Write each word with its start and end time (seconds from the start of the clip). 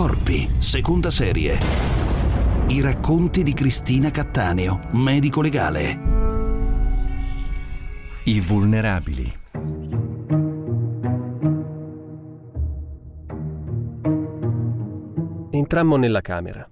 Corpi, 0.00 0.48
seconda 0.60 1.10
serie. 1.10 1.58
I 2.68 2.80
racconti 2.80 3.42
di 3.42 3.52
Cristina 3.52 4.10
Cattaneo, 4.10 4.80
medico 4.92 5.42
legale. 5.42 6.00
I 8.24 8.40
vulnerabili. 8.40 9.38
Entrammo 15.50 15.96
nella 15.96 16.22
camera. 16.22 16.66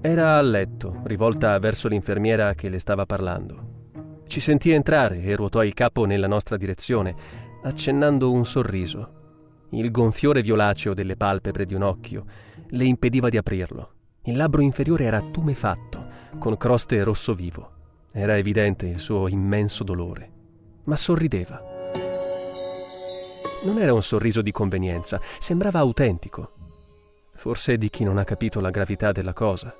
Era 0.00 0.38
a 0.38 0.40
letto, 0.40 1.02
rivolta 1.04 1.58
verso 1.58 1.88
l'infermiera 1.88 2.54
che 2.54 2.70
le 2.70 2.78
stava 2.78 3.04
parlando. 3.04 4.22
Ci 4.26 4.40
sentì 4.40 4.70
entrare 4.70 5.20
e 5.20 5.36
ruotò 5.36 5.62
il 5.62 5.74
capo 5.74 6.06
nella 6.06 6.26
nostra 6.26 6.56
direzione, 6.56 7.14
accennando 7.64 8.32
un 8.32 8.46
sorriso. 8.46 9.18
Il 9.70 9.90
gonfiore 9.92 10.42
violaceo 10.42 10.94
delle 10.94 11.16
palpebre 11.16 11.64
di 11.64 11.74
un 11.74 11.82
occhio 11.82 12.24
le 12.70 12.84
impediva 12.84 13.28
di 13.28 13.36
aprirlo. 13.36 13.92
Il 14.22 14.36
labbro 14.36 14.62
inferiore 14.62 15.04
era 15.04 15.20
tumefatto, 15.20 16.06
con 16.38 16.56
croste 16.56 17.02
rosso 17.04 17.34
vivo. 17.34 17.68
Era 18.12 18.36
evidente 18.36 18.86
il 18.86 18.98
suo 18.98 19.28
immenso 19.28 19.84
dolore, 19.84 20.30
ma 20.84 20.96
sorrideva. 20.96 21.62
Non 23.62 23.78
era 23.78 23.94
un 23.94 24.02
sorriso 24.02 24.42
di 24.42 24.50
convenienza, 24.50 25.20
sembrava 25.38 25.78
autentico. 25.78 26.52
Forse 27.32 27.76
di 27.76 27.90
chi 27.90 28.02
non 28.02 28.18
ha 28.18 28.24
capito 28.24 28.60
la 28.60 28.70
gravità 28.70 29.12
della 29.12 29.32
cosa, 29.32 29.74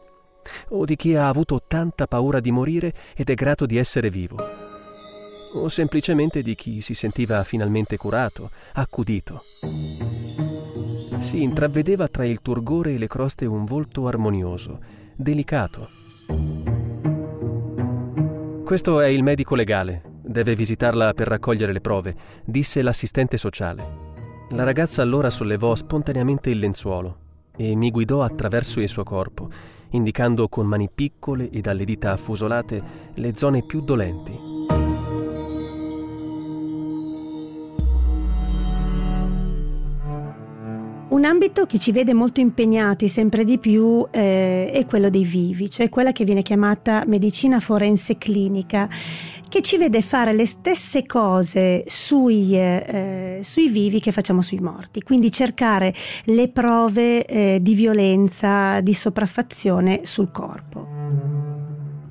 o 0.69 0.85
di 0.85 0.95
chi 0.95 1.17
ha 1.17 1.29
avuto 1.29 1.65
tanta 1.67 2.07
paura 2.07 2.39
di 2.39 2.53
morire 2.53 2.95
ed 3.17 3.29
è 3.29 3.35
grato 3.35 3.67
di 3.67 3.77
essere 3.77 4.09
vivo, 4.09 4.70
o 5.55 5.69
semplicemente 5.69 6.43
di 6.43 6.55
chi 6.55 6.81
si 6.81 6.95
sentiva 6.95 7.43
finalmente 7.45 7.97
curato, 7.97 8.51
accudito. 8.75 9.45
Si 11.19 11.43
intravedeva 11.43 12.09
tra 12.09 12.25
il 12.25 12.41
turgore 12.41 12.95
e 12.95 12.99
le 12.99 13.07
croste 13.07 13.47
un 13.47 13.65
volto 13.65 14.07
armonioso, 14.07 14.79
delicato. 15.15 15.89
Questo 18.65 19.01
è 19.01 19.09
il 19.09 19.23
medico 19.23 19.55
legale, 19.55 20.03
deve 20.23 20.55
visitarla 20.55 21.13
per 21.13 21.27
raccogliere 21.27 21.73
le 21.73 21.81
prove, 21.81 22.15
disse 22.45 22.83
l'assistente 22.83 23.37
sociale. 23.37 24.09
La 24.51 24.65
ragazza 24.65 25.03
allora 25.03 25.31
sollevò 25.31 25.75
spontaneamente 25.75 26.51
il 26.51 26.59
lenzuolo 26.59 27.17
e 27.57 27.75
mi 27.75 27.91
guidò 27.91 28.23
attraverso 28.23 28.81
il 28.81 28.89
suo 28.89 29.03
corpo, 29.03 29.49
indicando 29.91 30.49
con 30.49 30.67
mani 30.67 30.89
piccole 30.93 31.51
e 31.51 31.61
dalle 31.61 31.85
dita 31.85 32.13
affusolate 32.13 32.83
le 33.15 33.37
zone 33.37 33.63
più 33.65 33.81
dolenti. 33.81 34.50
Un 41.21 41.27
ambito 41.27 41.67
che 41.67 41.79
ci 41.79 41.93
vede 41.93 42.15
molto 42.15 42.41
impegnati 42.41 43.07
sempre 43.07 43.45
di 43.45 43.59
più 43.59 44.09
eh, 44.11 44.71
è 44.73 44.87
quello 44.87 45.11
dei 45.11 45.25
vivi, 45.25 45.71
cioè 45.71 45.91
quella 45.91 46.13
che 46.13 46.25
viene 46.25 46.41
chiamata 46.41 47.05
medicina 47.07 47.61
forense 47.61 48.17
clinica, 48.17 48.89
che 49.47 49.61
ci 49.61 49.77
vede 49.77 50.01
fare 50.01 50.33
le 50.33 50.47
stesse 50.47 51.05
cose 51.05 51.85
sui, 51.87 52.57
eh, 52.59 53.41
sui 53.43 53.69
vivi 53.69 54.01
che 54.01 54.13
facciamo 54.13 54.41
sui 54.41 54.61
morti, 54.61 55.03
quindi 55.03 55.31
cercare 55.31 55.93
le 56.25 56.49
prove 56.49 57.27
eh, 57.27 57.59
di 57.61 57.75
violenza, 57.75 58.81
di 58.81 58.95
sopraffazione 58.95 60.01
sul 60.05 60.31
corpo 60.31 61.40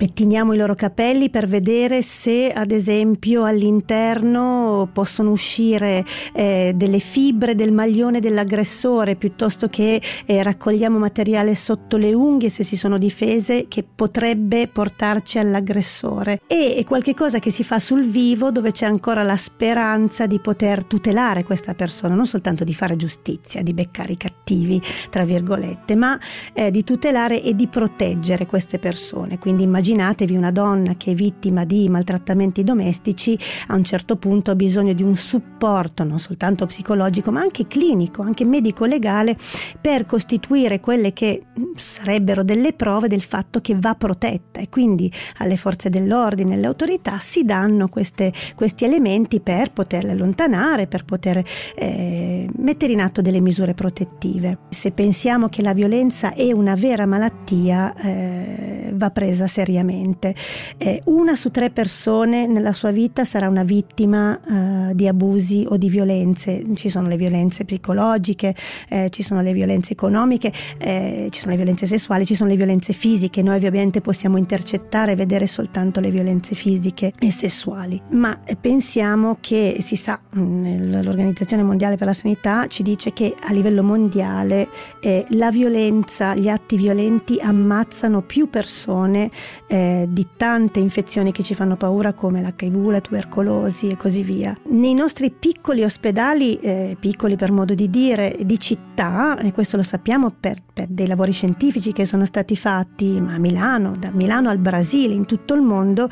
pettiniamo 0.00 0.54
i 0.54 0.56
loro 0.56 0.74
capelli 0.74 1.28
per 1.28 1.46
vedere 1.46 2.00
se 2.00 2.50
ad 2.50 2.70
esempio 2.70 3.44
all'interno 3.44 4.88
possono 4.90 5.30
uscire 5.30 6.06
eh, 6.32 6.72
delle 6.74 7.00
fibre 7.00 7.54
del 7.54 7.70
maglione 7.70 8.18
dell'aggressore 8.18 9.16
piuttosto 9.16 9.68
che 9.68 10.00
eh, 10.24 10.42
raccogliamo 10.42 10.96
materiale 10.96 11.54
sotto 11.54 11.98
le 11.98 12.14
unghie 12.14 12.48
se 12.48 12.64
si 12.64 12.76
sono 12.76 12.96
difese 12.96 13.66
che 13.68 13.84
potrebbe 13.84 14.68
portarci 14.68 15.38
all'aggressore. 15.38 16.40
E 16.46 16.76
è 16.76 16.84
qualcosa 16.84 17.38
che 17.38 17.50
si 17.50 17.62
fa 17.62 17.78
sul 17.78 18.04
vivo 18.04 18.50
dove 18.50 18.70
c'è 18.70 18.86
ancora 18.86 19.22
la 19.22 19.36
speranza 19.36 20.26
di 20.26 20.38
poter 20.38 20.82
tutelare 20.84 21.44
questa 21.44 21.74
persona 21.74 22.14
non 22.14 22.24
soltanto 22.24 22.64
di 22.64 22.72
fare 22.72 22.96
giustizia 22.96 23.62
di 23.62 23.74
beccare 23.74 24.14
i 24.14 24.16
cattivi 24.16 24.80
tra 25.10 25.24
virgolette 25.24 25.94
ma 25.94 26.18
eh, 26.54 26.70
di 26.70 26.84
tutelare 26.84 27.42
e 27.42 27.54
di 27.54 27.66
proteggere 27.66 28.46
queste 28.46 28.78
persone. 28.78 29.38
Quindi 29.38 29.64
immaginiamo 29.64 29.88
immaginatevi 29.90 30.36
una 30.36 30.50
donna 30.50 30.94
che 30.96 31.12
è 31.12 31.14
vittima 31.14 31.64
di 31.64 31.88
maltrattamenti 31.88 32.62
domestici, 32.64 33.38
a 33.68 33.74
un 33.74 33.84
certo 33.84 34.16
punto 34.16 34.50
ha 34.50 34.54
bisogno 34.54 34.92
di 34.92 35.02
un 35.02 35.16
supporto 35.16 36.04
non 36.04 36.18
soltanto 36.18 36.66
psicologico 36.66 37.30
ma 37.30 37.40
anche 37.40 37.66
clinico, 37.66 38.22
anche 38.22 38.44
medico-legale 38.44 39.36
per 39.80 40.06
costituire 40.06 40.80
quelle 40.80 41.12
che 41.12 41.44
sarebbero 41.74 42.42
delle 42.42 42.72
prove 42.72 43.08
del 43.08 43.22
fatto 43.22 43.60
che 43.60 43.76
va 43.78 43.94
protetta 43.94 44.60
e 44.60 44.68
quindi 44.68 45.10
alle 45.38 45.56
forze 45.56 45.90
dell'ordine, 45.90 46.54
alle 46.54 46.66
autorità 46.66 47.18
si 47.18 47.44
danno 47.44 47.88
queste, 47.88 48.32
questi 48.54 48.84
elementi 48.84 49.40
per 49.40 49.72
poterle 49.72 50.12
allontanare, 50.12 50.86
per 50.86 51.04
poter 51.04 51.42
eh, 51.74 52.48
mettere 52.56 52.92
in 52.92 53.00
atto 53.00 53.20
delle 53.20 53.40
misure 53.40 53.74
protettive. 53.74 54.58
Se 54.70 54.92
pensiamo 54.92 55.48
che 55.48 55.62
la 55.62 55.74
violenza 55.74 56.32
è 56.34 56.52
una 56.52 56.74
vera 56.74 57.06
malattia, 57.06 57.94
eh, 57.96 58.90
va 58.94 59.10
presa 59.10 59.46
seriamente 59.46 59.79
seriamente. 59.80 60.34
Eh, 60.76 61.00
una 61.06 61.34
su 61.34 61.50
tre 61.50 61.70
persone 61.70 62.46
nella 62.46 62.72
sua 62.72 62.90
vita 62.90 63.24
sarà 63.24 63.48
una 63.48 63.64
vittima 63.64 64.38
eh, 64.38 64.94
di 64.94 65.08
abusi 65.08 65.66
o 65.68 65.76
di 65.76 65.88
violenze. 65.88 66.62
Ci 66.74 66.88
sono 66.88 67.08
le 67.08 67.16
violenze 67.16 67.64
psicologiche, 67.64 68.54
eh, 68.88 69.08
ci 69.10 69.22
sono 69.22 69.40
le 69.40 69.52
violenze 69.52 69.92
economiche, 69.92 70.52
eh, 70.78 71.28
ci 71.30 71.40
sono 71.40 71.52
le 71.52 71.56
violenze 71.56 71.86
sessuali, 71.86 72.26
ci 72.26 72.34
sono 72.34 72.50
le 72.50 72.56
violenze 72.56 72.92
fisiche. 72.92 73.42
Noi 73.42 73.56
ovviamente 73.56 74.00
possiamo 74.00 74.36
intercettare 74.36 75.12
e 75.12 75.16
vedere 75.16 75.46
soltanto 75.46 76.00
le 76.00 76.10
violenze 76.10 76.54
fisiche 76.54 77.12
e 77.18 77.30
sessuali. 77.30 78.00
Ma 78.10 78.40
eh, 78.44 78.56
pensiamo 78.56 79.38
che 79.40 79.78
si 79.80 79.96
sa, 79.96 80.20
mm, 80.36 81.02
l'Organizzazione 81.02 81.62
Mondiale 81.62 81.96
per 81.96 82.06
la 82.06 82.12
Sanità 82.12 82.66
ci 82.66 82.82
dice 82.82 83.12
che 83.12 83.34
a 83.42 83.52
livello 83.52 83.82
mondiale 83.82 84.68
eh, 85.00 85.24
la 85.30 85.50
violenza, 85.50 86.34
gli 86.34 86.48
atti 86.48 86.76
violenti 86.76 87.38
ammazzano 87.40 88.22
più 88.22 88.50
persone 88.50 89.30
eh, 89.70 90.08
di 90.10 90.26
tante 90.36 90.80
infezioni 90.80 91.30
che 91.30 91.44
ci 91.44 91.54
fanno 91.54 91.76
paura 91.76 92.12
come 92.12 92.42
l'HIV, 92.42 92.90
la 92.90 93.00
tubercolosi 93.00 93.88
e 93.88 93.96
così 93.96 94.22
via. 94.22 94.56
Nei 94.64 94.94
nostri 94.94 95.30
piccoli 95.30 95.84
ospedali, 95.84 96.56
eh, 96.56 96.96
piccoli 96.98 97.36
per 97.36 97.52
modo 97.52 97.72
di 97.74 97.88
dire, 97.88 98.36
di 98.40 98.58
città, 98.58 99.38
e 99.38 99.52
questo 99.52 99.76
lo 99.76 99.84
sappiamo 99.84 100.34
per, 100.38 100.58
per 100.72 100.88
dei 100.88 101.06
lavori 101.06 101.30
scientifici 101.30 101.92
che 101.92 102.04
sono 102.04 102.24
stati 102.24 102.56
fatti 102.56 103.22
a 103.24 103.38
Milano, 103.38 103.94
da 103.96 104.10
Milano 104.12 104.48
al 104.48 104.58
Brasile, 104.58 105.14
in 105.14 105.24
tutto 105.24 105.54
il 105.54 105.60
mondo, 105.62 106.08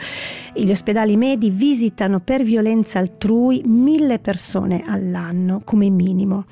gli 0.55 0.71
ospedali 0.71 1.17
medi 1.17 1.51
visitano 1.51 2.21
per 2.21 2.45
violenza 2.45 3.01
altrui 3.01 3.63
mille 3.67 4.21
persone 4.21 4.85
all'anno 4.87 5.63
come 5.65 5.91
minimo 5.91 6.45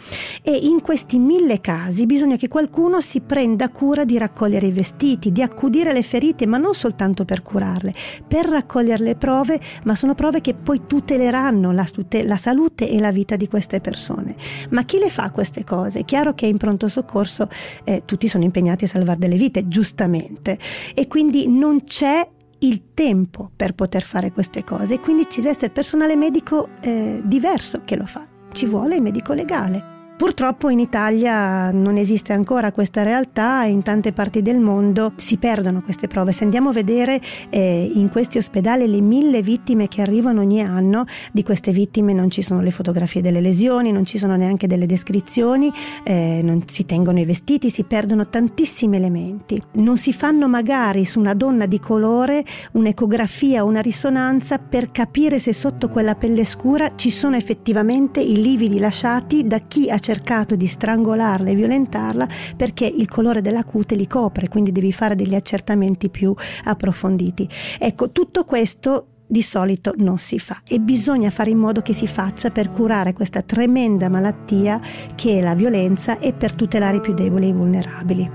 e 0.42 0.56
in 0.56 0.80
questi 0.80 1.18
mille 1.18 1.60
casi 1.60 2.04
bisogna 2.06 2.36
che 2.36 2.48
qualcuno 2.48 3.00
si 3.00 3.20
prenda 3.20 3.68
cura 3.68 4.04
di 4.04 4.18
raccogliere 4.18 4.66
i 4.66 4.72
vestiti, 4.72 5.30
di 5.30 5.42
accudire 5.42 5.92
le 5.92 6.02
ferite, 6.02 6.46
ma 6.46 6.56
non 6.58 6.74
soltanto 6.74 6.94
soltanto 6.96 7.26
per 7.26 7.42
curarle, 7.42 7.92
per 8.26 8.46
raccogliere 8.46 9.04
le 9.04 9.14
prove, 9.16 9.60
ma 9.84 9.94
sono 9.94 10.14
prove 10.14 10.40
che 10.40 10.54
poi 10.54 10.82
tuteleranno 10.86 11.70
la, 11.72 11.86
la 12.24 12.36
salute 12.36 12.88
e 12.88 12.98
la 12.98 13.12
vita 13.12 13.36
di 13.36 13.46
queste 13.48 13.80
persone. 13.80 14.34
Ma 14.70 14.82
chi 14.84 14.98
le 14.98 15.10
fa 15.10 15.30
queste 15.30 15.62
cose? 15.62 16.00
È 16.00 16.04
chiaro 16.06 16.32
che 16.32 16.46
in 16.46 16.56
pronto 16.56 16.88
soccorso 16.88 17.48
eh, 17.84 18.02
tutti 18.06 18.26
sono 18.28 18.44
impegnati 18.44 18.84
a 18.84 18.88
salvare 18.88 19.18
delle 19.18 19.36
vite, 19.36 19.68
giustamente, 19.68 20.58
e 20.94 21.06
quindi 21.06 21.46
non 21.48 21.84
c'è 21.84 22.26
il 22.60 22.94
tempo 22.94 23.50
per 23.54 23.74
poter 23.74 24.02
fare 24.02 24.32
queste 24.32 24.64
cose, 24.64 24.98
quindi 24.98 25.26
ci 25.28 25.40
deve 25.40 25.52
essere 25.52 25.70
personale 25.70 26.16
medico 26.16 26.68
eh, 26.80 27.20
diverso 27.22 27.82
che 27.84 27.96
lo 27.96 28.06
fa, 28.06 28.26
ci 28.52 28.64
vuole 28.64 28.96
il 28.96 29.02
medico 29.02 29.34
legale. 29.34 29.95
Purtroppo 30.16 30.70
in 30.70 30.78
Italia 30.78 31.70
non 31.70 31.98
esiste 31.98 32.32
ancora 32.32 32.72
questa 32.72 33.02
realtà 33.02 33.66
e 33.66 33.68
in 33.68 33.82
tante 33.82 34.12
parti 34.12 34.40
del 34.40 34.58
mondo 34.58 35.12
si 35.16 35.36
perdono 35.36 35.82
queste 35.82 36.06
prove. 36.06 36.32
Se 36.32 36.42
andiamo 36.42 36.70
a 36.70 36.72
vedere 36.72 37.20
eh, 37.50 37.90
in 37.92 38.08
questi 38.08 38.38
ospedali 38.38 38.88
le 38.88 39.02
mille 39.02 39.42
vittime 39.42 39.88
che 39.88 40.00
arrivano 40.00 40.40
ogni 40.40 40.62
anno, 40.62 41.04
di 41.32 41.42
queste 41.42 41.70
vittime 41.70 42.14
non 42.14 42.30
ci 42.30 42.40
sono 42.40 42.62
le 42.62 42.70
fotografie 42.70 43.20
delle 43.20 43.42
lesioni, 43.42 43.92
non 43.92 44.06
ci 44.06 44.16
sono 44.16 44.36
neanche 44.36 44.66
delle 44.66 44.86
descrizioni, 44.86 45.70
eh, 46.02 46.40
non 46.42 46.62
si 46.66 46.86
tengono 46.86 47.20
i 47.20 47.26
vestiti, 47.26 47.68
si 47.68 47.84
perdono 47.84 48.26
tantissimi 48.30 48.96
elementi. 48.96 49.62
Non 49.72 49.98
si 49.98 50.14
fanno 50.14 50.48
magari 50.48 51.04
su 51.04 51.20
una 51.20 51.34
donna 51.34 51.66
di 51.66 51.78
colore 51.78 52.42
un'ecografia 52.72 53.64
una 53.64 53.80
risonanza 53.80 54.58
per 54.58 54.90
capire 54.92 55.38
se 55.38 55.52
sotto 55.52 55.90
quella 55.90 56.14
pelle 56.14 56.44
scura 56.44 56.92
ci 56.94 57.10
sono 57.10 57.36
effettivamente 57.36 58.20
i 58.20 58.40
lividi 58.40 58.78
lasciati 58.78 59.46
da 59.46 59.58
chi 59.58 59.90
ha 59.90 60.04
cercato 60.06 60.54
di 60.54 60.68
strangolarla 60.68 61.50
e 61.50 61.54
violentarla 61.56 62.28
perché 62.56 62.86
il 62.86 63.08
colore 63.08 63.40
della 63.40 63.64
cute 63.64 63.96
li 63.96 64.06
copre, 64.06 64.46
quindi 64.46 64.70
devi 64.70 64.92
fare 64.92 65.16
degli 65.16 65.34
accertamenti 65.34 66.10
più 66.10 66.32
approfonditi. 66.64 67.48
Ecco, 67.80 68.12
tutto 68.12 68.44
questo 68.44 69.06
di 69.26 69.42
solito 69.42 69.94
non 69.96 70.18
si 70.18 70.38
fa 70.38 70.60
e 70.64 70.78
bisogna 70.78 71.30
fare 71.30 71.50
in 71.50 71.58
modo 71.58 71.82
che 71.82 71.92
si 71.92 72.06
faccia 72.06 72.50
per 72.50 72.70
curare 72.70 73.12
questa 73.12 73.42
tremenda 73.42 74.08
malattia 74.08 74.80
che 75.16 75.38
è 75.38 75.40
la 75.40 75.56
violenza 75.56 76.20
e 76.20 76.32
per 76.32 76.54
tutelare 76.54 76.98
i 76.98 77.00
più 77.00 77.12
deboli 77.12 77.46
e 77.46 77.48
i 77.48 77.52
vulnerabili. 77.52 78.30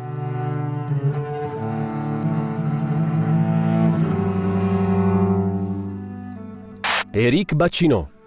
Éric 7.13 7.53
Baccinot, 7.53 8.20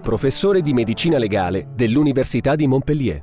professore 0.00 0.60
di 0.60 0.72
medicina 0.72 1.18
legale 1.18 1.68
dell'Università 1.74 2.56
di 2.56 2.66
Montpellier. 2.66 3.20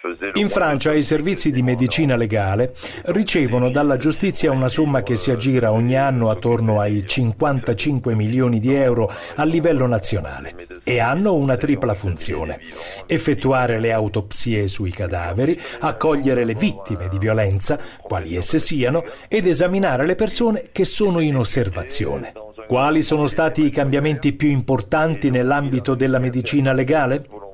Faisait 0.00 0.36
In 0.36 0.48
Francia 0.48 0.92
i 0.92 1.02
servizi 1.02 1.50
di 1.50 1.62
medicina 1.62 2.16
legale 2.16 2.72
ricevono 3.06 3.70
dalla 3.70 3.96
giustizia 3.96 4.50
una 4.50 4.68
somma 4.68 5.02
che 5.02 5.16
si 5.16 5.30
aggira 5.30 5.72
ogni 5.72 5.96
anno 5.96 6.30
attorno 6.30 6.80
ai 6.80 7.06
55 7.06 8.14
milioni 8.14 8.58
di 8.58 8.74
euro 8.74 9.08
a 9.36 9.44
livello 9.44 9.86
nazionale 9.86 10.54
e 10.88 11.00
hanno 11.00 11.34
una 11.34 11.56
tripla 11.56 11.94
funzione: 11.94 12.60
effettuare 13.06 13.80
le 13.80 13.92
autopsie 13.92 14.68
sui 14.68 14.92
cadaveri, 14.92 15.60
accogliere 15.80 16.44
le 16.44 16.54
vittime 16.54 17.08
di 17.08 17.18
violenza, 17.18 17.76
quali 18.00 18.36
esse 18.36 18.60
siano, 18.60 19.02
ed 19.26 19.48
esaminare 19.48 20.06
le 20.06 20.14
persone 20.14 20.68
che 20.70 20.84
sono 20.84 21.18
in 21.18 21.36
osservazione. 21.36 22.32
Quali 22.68 23.02
sono 23.02 23.26
stati 23.26 23.64
i 23.64 23.70
cambiamenti 23.70 24.32
più 24.32 24.48
importanti 24.48 25.28
nell'ambito 25.28 25.94
della 25.96 26.20
medicina 26.20 26.72
legale? 26.72 27.45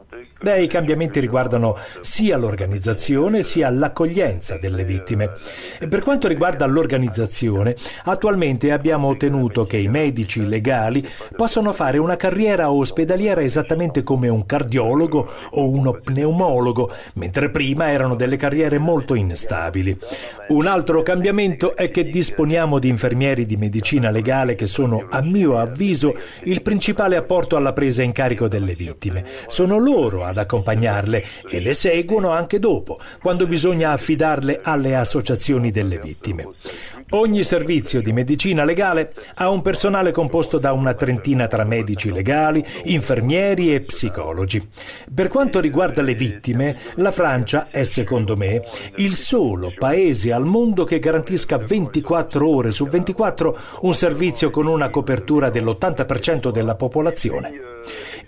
Beh, 0.43 0.61
i 0.61 0.67
cambiamenti 0.67 1.21
riguardano 1.21 1.77
sia 2.01 2.37
l'organizzazione 2.37 3.45
sia 3.45 3.71
l'accoglienza 3.71 4.59
delle 4.59 4.85
vittime. 4.85 5.31
Per 5.89 6.03
quanto 6.03 6.27
riguarda 6.27 6.67
l'organizzazione, 6.67 7.77
attualmente 8.07 8.73
abbiamo 8.73 9.07
ottenuto 9.07 9.63
che 9.63 9.77
i 9.77 9.87
medici 9.87 10.45
legali 10.45 11.09
possano 11.37 11.73
fare 11.73 11.99
una 11.99 12.17
carriera 12.17 12.73
ospedaliera 12.73 13.41
esattamente 13.41 14.03
come 14.03 14.29
un 14.29 14.45
cardiologo 14.45 15.31
o 15.51 15.71
uno 15.71 15.93
pneumologo, 15.93 16.91
mentre 17.15 17.51
prima 17.51 17.93
erano 17.93 18.17
delle 18.17 18.37
carriere 18.37 18.79
molto 18.79 19.15
instabili. 19.15 19.97
Un 20.49 20.67
altro 20.67 21.03
cambiamento 21.03 21.77
è 21.77 21.93
che 21.93 22.09
disponiamo 22.09 22.81
di 22.81 22.89
infermieri 22.89 23.47
di 23.47 23.57
medicina 23.57 24.11
legale 24.11 24.57
che 24.57 24.67
sono, 24.67 25.07
a 25.09 25.23
mio 25.23 25.59
avviso, 25.59 26.17
il 26.45 26.63
principale 26.63 27.15
apporto 27.15 27.55
alla 27.55 27.73
presa 27.73 28.03
in 28.03 28.11
carico 28.11 28.49
delle 28.49 28.75
vittime. 28.75 29.25
Sono 29.47 29.79
loro 29.79 30.25
a 30.25 30.32
ad 30.33 30.39
accompagnarle 30.39 31.25
e 31.49 31.61
le 31.61 31.73
seguono 31.73 32.31
anche 32.31 32.59
dopo, 32.59 32.99
quando 33.21 33.47
bisogna 33.47 33.93
affidarle 33.93 34.61
alle 34.63 34.97
associazioni 34.97 35.71
delle 35.71 35.99
vittime. 35.99 36.49
Ogni 37.15 37.45
servizio 37.45 38.01
di 38.01 38.11
medicina 38.11 38.65
legale 38.65 39.13
ha 39.35 39.51
un 39.51 39.61
personale 39.61 40.13
composto 40.13 40.59
da 40.59 40.73
una 40.73 40.95
trentina 40.95 41.47
tra 41.47 41.63
medici 41.63 42.11
legali, 42.11 42.65
infermieri 42.85 43.75
e 43.75 43.83
psicologi. 43.83 44.67
Per 45.15 45.29
quanto 45.29 45.61
riguarda 45.61 46.01
le 46.01 46.15
vittime, 46.15 46.79
la 46.95 47.11
Francia 47.11 47.69
è, 47.71 47.85
secondo 47.85 48.35
me, 48.35 48.63
il 48.97 49.15
solo 49.17 49.75
paese 49.79 50.33
al 50.33 50.47
mondo 50.47 50.85
che 50.85 51.01
garantisca 51.01 51.59
24 51.59 52.49
ore 52.49 52.71
su 52.71 52.87
24 52.87 53.59
un 53.83 53.95
servizio 53.95 54.49
con 54.49 54.67
una 54.67 54.89
copertura 54.89 55.51
dell'80% 55.51 56.51
della 56.51 56.77
popolazione. 56.77 57.72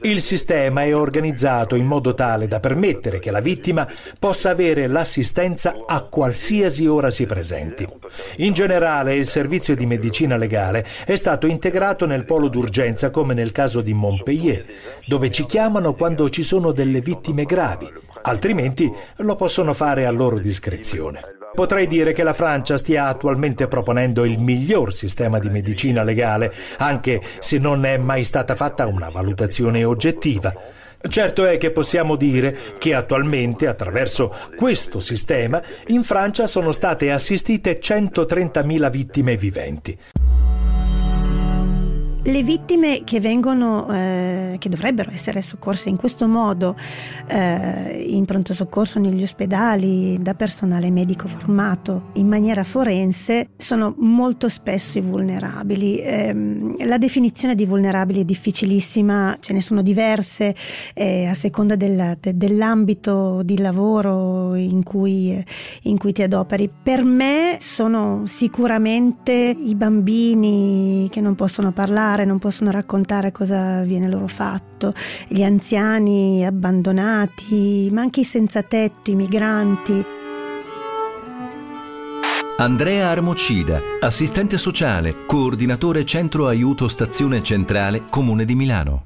Il 0.02 0.20
sistema 0.20 0.82
è 0.82 0.94
organizzato 0.94 1.74
in 1.74 1.86
modo 1.86 2.14
tale 2.14 2.46
da 2.46 2.60
permettere 2.60 3.18
che 3.18 3.30
la 3.30 3.40
vittima 3.40 3.88
possa 4.18 4.50
avere 4.50 4.86
l'assistenza 4.86 5.84
a 5.86 6.02
qualsiasi 6.02 6.86
ora 6.86 7.10
si 7.10 7.26
presenti. 7.26 7.86
In 8.36 8.52
generale 8.52 9.14
il 9.14 9.26
servizio 9.26 9.74
di 9.74 9.86
medicina 9.86 10.36
legale 10.36 10.86
è 11.04 11.16
stato 11.16 11.46
integrato 11.46 12.06
nel 12.06 12.24
polo 12.24 12.48
d'urgenza 12.48 13.10
come 13.10 13.34
nel 13.34 13.52
caso 13.52 13.80
di 13.80 13.94
Montpellier, 13.94 14.64
dove 15.06 15.30
ci 15.30 15.46
chiamano 15.46 15.94
quando 15.94 16.28
ci 16.28 16.42
sono 16.42 16.72
delle 16.72 17.00
vittime 17.00 17.44
gravi, 17.44 17.90
altrimenti 18.22 18.90
lo 19.16 19.36
possono 19.36 19.72
fare 19.72 20.06
a 20.06 20.10
loro 20.10 20.38
discrezione. 20.38 21.43
Potrei 21.54 21.86
dire 21.86 22.12
che 22.12 22.24
la 22.24 22.34
Francia 22.34 22.76
stia 22.76 23.06
attualmente 23.06 23.68
proponendo 23.68 24.24
il 24.24 24.38
miglior 24.38 24.92
sistema 24.92 25.38
di 25.38 25.48
medicina 25.48 26.02
legale, 26.02 26.52
anche 26.78 27.22
se 27.38 27.58
non 27.58 27.84
è 27.84 27.96
mai 27.96 28.24
stata 28.24 28.56
fatta 28.56 28.86
una 28.86 29.08
valutazione 29.08 29.84
oggettiva. 29.84 30.52
Certo 31.06 31.44
è 31.44 31.56
che 31.58 31.70
possiamo 31.70 32.16
dire 32.16 32.56
che 32.78 32.94
attualmente, 32.94 33.68
attraverso 33.68 34.34
questo 34.56 34.98
sistema, 34.98 35.62
in 35.88 36.02
Francia 36.02 36.46
sono 36.48 36.72
state 36.72 37.12
assistite 37.12 37.78
130.000 37.78 38.90
vittime 38.90 39.36
viventi. 39.36 39.96
Le 42.26 42.42
vittime 42.42 43.02
che 43.04 43.20
vengono, 43.20 43.86
eh, 43.92 44.56
che 44.58 44.70
dovrebbero 44.70 45.10
essere 45.12 45.42
soccorse 45.42 45.90
in 45.90 45.96
questo 45.96 46.26
modo 46.26 46.74
eh, 47.26 48.02
in 48.08 48.24
pronto 48.24 48.54
soccorso 48.54 48.98
negli 48.98 49.22
ospedali 49.22 50.16
da 50.22 50.32
personale 50.32 50.90
medico 50.90 51.28
formato 51.28 52.04
in 52.14 52.26
maniera 52.26 52.64
forense 52.64 53.50
sono 53.58 53.94
molto 53.98 54.48
spesso 54.48 54.96
i 54.96 55.02
vulnerabili. 55.02 55.98
Eh, 55.98 56.34
la 56.86 56.96
definizione 56.96 57.54
di 57.54 57.66
vulnerabili 57.66 58.22
è 58.22 58.24
difficilissima, 58.24 59.36
ce 59.38 59.52
ne 59.52 59.60
sono 59.60 59.82
diverse 59.82 60.54
eh, 60.94 61.26
a 61.26 61.34
seconda 61.34 61.76
del, 61.76 62.16
de, 62.18 62.34
dell'ambito 62.38 63.42
di 63.42 63.58
lavoro 63.58 64.54
in 64.54 64.82
cui, 64.82 65.44
in 65.82 65.98
cui 65.98 66.12
ti 66.12 66.22
adoperi. 66.22 66.70
Per 66.82 67.04
me 67.04 67.56
sono 67.58 68.22
sicuramente 68.24 69.54
i 69.58 69.74
bambini 69.74 71.08
che 71.10 71.20
non 71.20 71.34
possono 71.34 71.70
parlare 71.70 72.12
parlare, 72.14 72.24
non 72.24 72.38
possono 72.38 72.70
raccontare 72.70 73.32
cosa 73.32 73.82
viene 73.82 74.08
loro 74.08 74.28
fatto, 74.28 74.94
gli 75.26 75.42
anziani 75.42 76.46
abbandonati, 76.46 77.88
ma 77.92 78.02
anche 78.02 78.20
i 78.20 78.24
senza 78.24 78.62
tetto, 78.62 79.10
i 79.10 79.14
migranti. 79.14 80.04
Andrea 82.56 83.08
Armocida, 83.08 83.80
assistente 84.00 84.58
sociale, 84.58 85.26
coordinatore 85.26 86.04
centro 86.04 86.46
aiuto 86.46 86.86
stazione 86.86 87.42
centrale 87.42 88.04
Comune 88.08 88.44
di 88.44 88.54
Milano. 88.54 89.02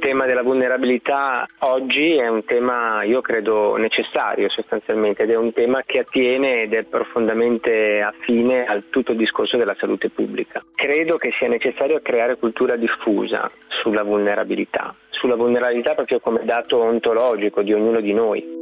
Tema 0.00 0.24
della 0.24 0.42
vulnerabilità 0.42 1.46
oggi 1.58 2.14
è 2.14 2.26
un 2.26 2.44
tema, 2.44 3.04
io 3.04 3.20
credo, 3.20 3.76
necessario 3.76 4.48
sostanzialmente 4.48 5.22
ed 5.22 5.30
è 5.30 5.36
un 5.36 5.52
tema 5.52 5.82
che 5.84 6.00
attiene 6.00 6.62
ed 6.62 6.72
è 6.72 6.82
profondamente 6.84 8.00
affine 8.00 8.64
al 8.64 8.84
tutto 8.90 9.12
il 9.12 9.18
discorso 9.18 9.56
della 9.56 9.76
salute 9.78 10.08
pubblica. 10.08 10.64
Credo 10.74 11.18
che 11.18 11.30
sia 11.38 11.48
necessario 11.48 12.00
creare 12.02 12.36
cultura 12.36 12.76
diffusa 12.76 13.48
sulla 13.68 14.02
vulnerabilità, 14.02 14.92
sulla 15.10 15.36
vulnerabilità 15.36 15.94
proprio 15.94 16.18
come 16.18 16.40
dato 16.44 16.78
ontologico 16.78 17.62
di 17.62 17.72
ognuno 17.72 18.00
di 18.00 18.12
noi. 18.12 18.58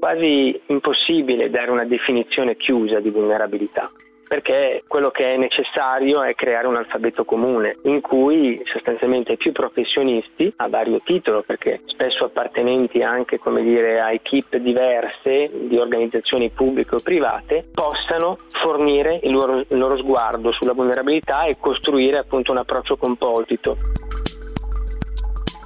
Quasi 0.00 0.58
impossibile 0.66 1.50
dare 1.50 1.70
una 1.70 1.84
definizione 1.84 2.56
chiusa 2.56 3.00
di 3.00 3.10
vulnerabilità 3.10 3.90
perché 4.30 4.84
quello 4.86 5.10
che 5.10 5.34
è 5.34 5.36
necessario 5.36 6.22
è 6.22 6.36
creare 6.36 6.68
un 6.68 6.76
alfabeto 6.76 7.24
comune 7.24 7.78
in 7.82 8.00
cui 8.00 8.62
sostanzialmente 8.64 9.36
più 9.36 9.50
professionisti 9.50 10.52
a 10.58 10.68
vario 10.68 11.00
titolo, 11.02 11.42
perché 11.42 11.80
spesso 11.86 12.26
appartenenti 12.26 13.02
anche 13.02 13.40
come 13.40 13.60
dire, 13.60 14.00
a 14.00 14.12
equip 14.12 14.54
diverse 14.58 15.50
di 15.52 15.76
organizzazioni 15.76 16.48
pubbliche 16.50 16.94
o 16.94 17.00
private, 17.00 17.70
possano 17.74 18.38
fornire 18.50 19.18
il 19.24 19.32
loro, 19.32 19.64
il 19.66 19.76
loro 19.76 19.96
sguardo 19.96 20.52
sulla 20.52 20.74
vulnerabilità 20.74 21.46
e 21.46 21.56
costruire 21.58 22.18
appunto 22.18 22.52
un 22.52 22.58
approccio 22.58 22.96
composito. 22.96 23.78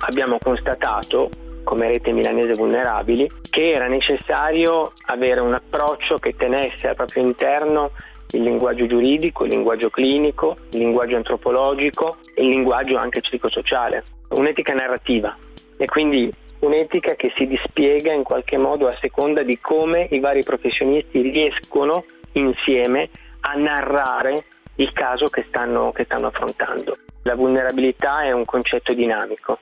Abbiamo 0.06 0.38
constatato 0.42 1.28
come 1.64 1.88
rete 1.88 2.12
milanese 2.12 2.54
vulnerabili 2.54 3.30
che 3.50 3.72
era 3.72 3.88
necessario 3.88 4.92
avere 5.08 5.40
un 5.40 5.52
approccio 5.52 6.16
che 6.16 6.34
tenesse 6.34 6.88
al 6.88 6.94
proprio 6.94 7.24
interno 7.24 7.90
il 8.34 8.42
linguaggio 8.42 8.86
giuridico, 8.86 9.44
il 9.44 9.50
linguaggio 9.50 9.90
clinico, 9.90 10.56
il 10.70 10.78
linguaggio 10.78 11.16
antropologico 11.16 12.16
e 12.34 12.42
il 12.42 12.48
linguaggio 12.48 12.96
anche 12.96 13.20
psicosociale. 13.20 14.04
Un'etica 14.30 14.74
narrativa 14.74 15.36
e 15.76 15.86
quindi 15.86 16.32
un'etica 16.60 17.14
che 17.14 17.32
si 17.36 17.46
dispiega 17.46 18.12
in 18.12 18.22
qualche 18.22 18.56
modo 18.56 18.88
a 18.88 18.96
seconda 19.00 19.42
di 19.42 19.58
come 19.60 20.08
i 20.10 20.18
vari 20.18 20.42
professionisti 20.42 21.20
riescono 21.20 22.04
insieme 22.32 23.10
a 23.40 23.54
narrare 23.54 24.44
il 24.76 24.92
caso 24.92 25.28
che 25.28 25.44
stanno, 25.48 25.92
che 25.92 26.04
stanno 26.04 26.28
affrontando. 26.28 26.96
La 27.22 27.36
vulnerabilità 27.36 28.22
è 28.22 28.32
un 28.32 28.44
concetto 28.44 28.92
dinamico. 28.92 29.58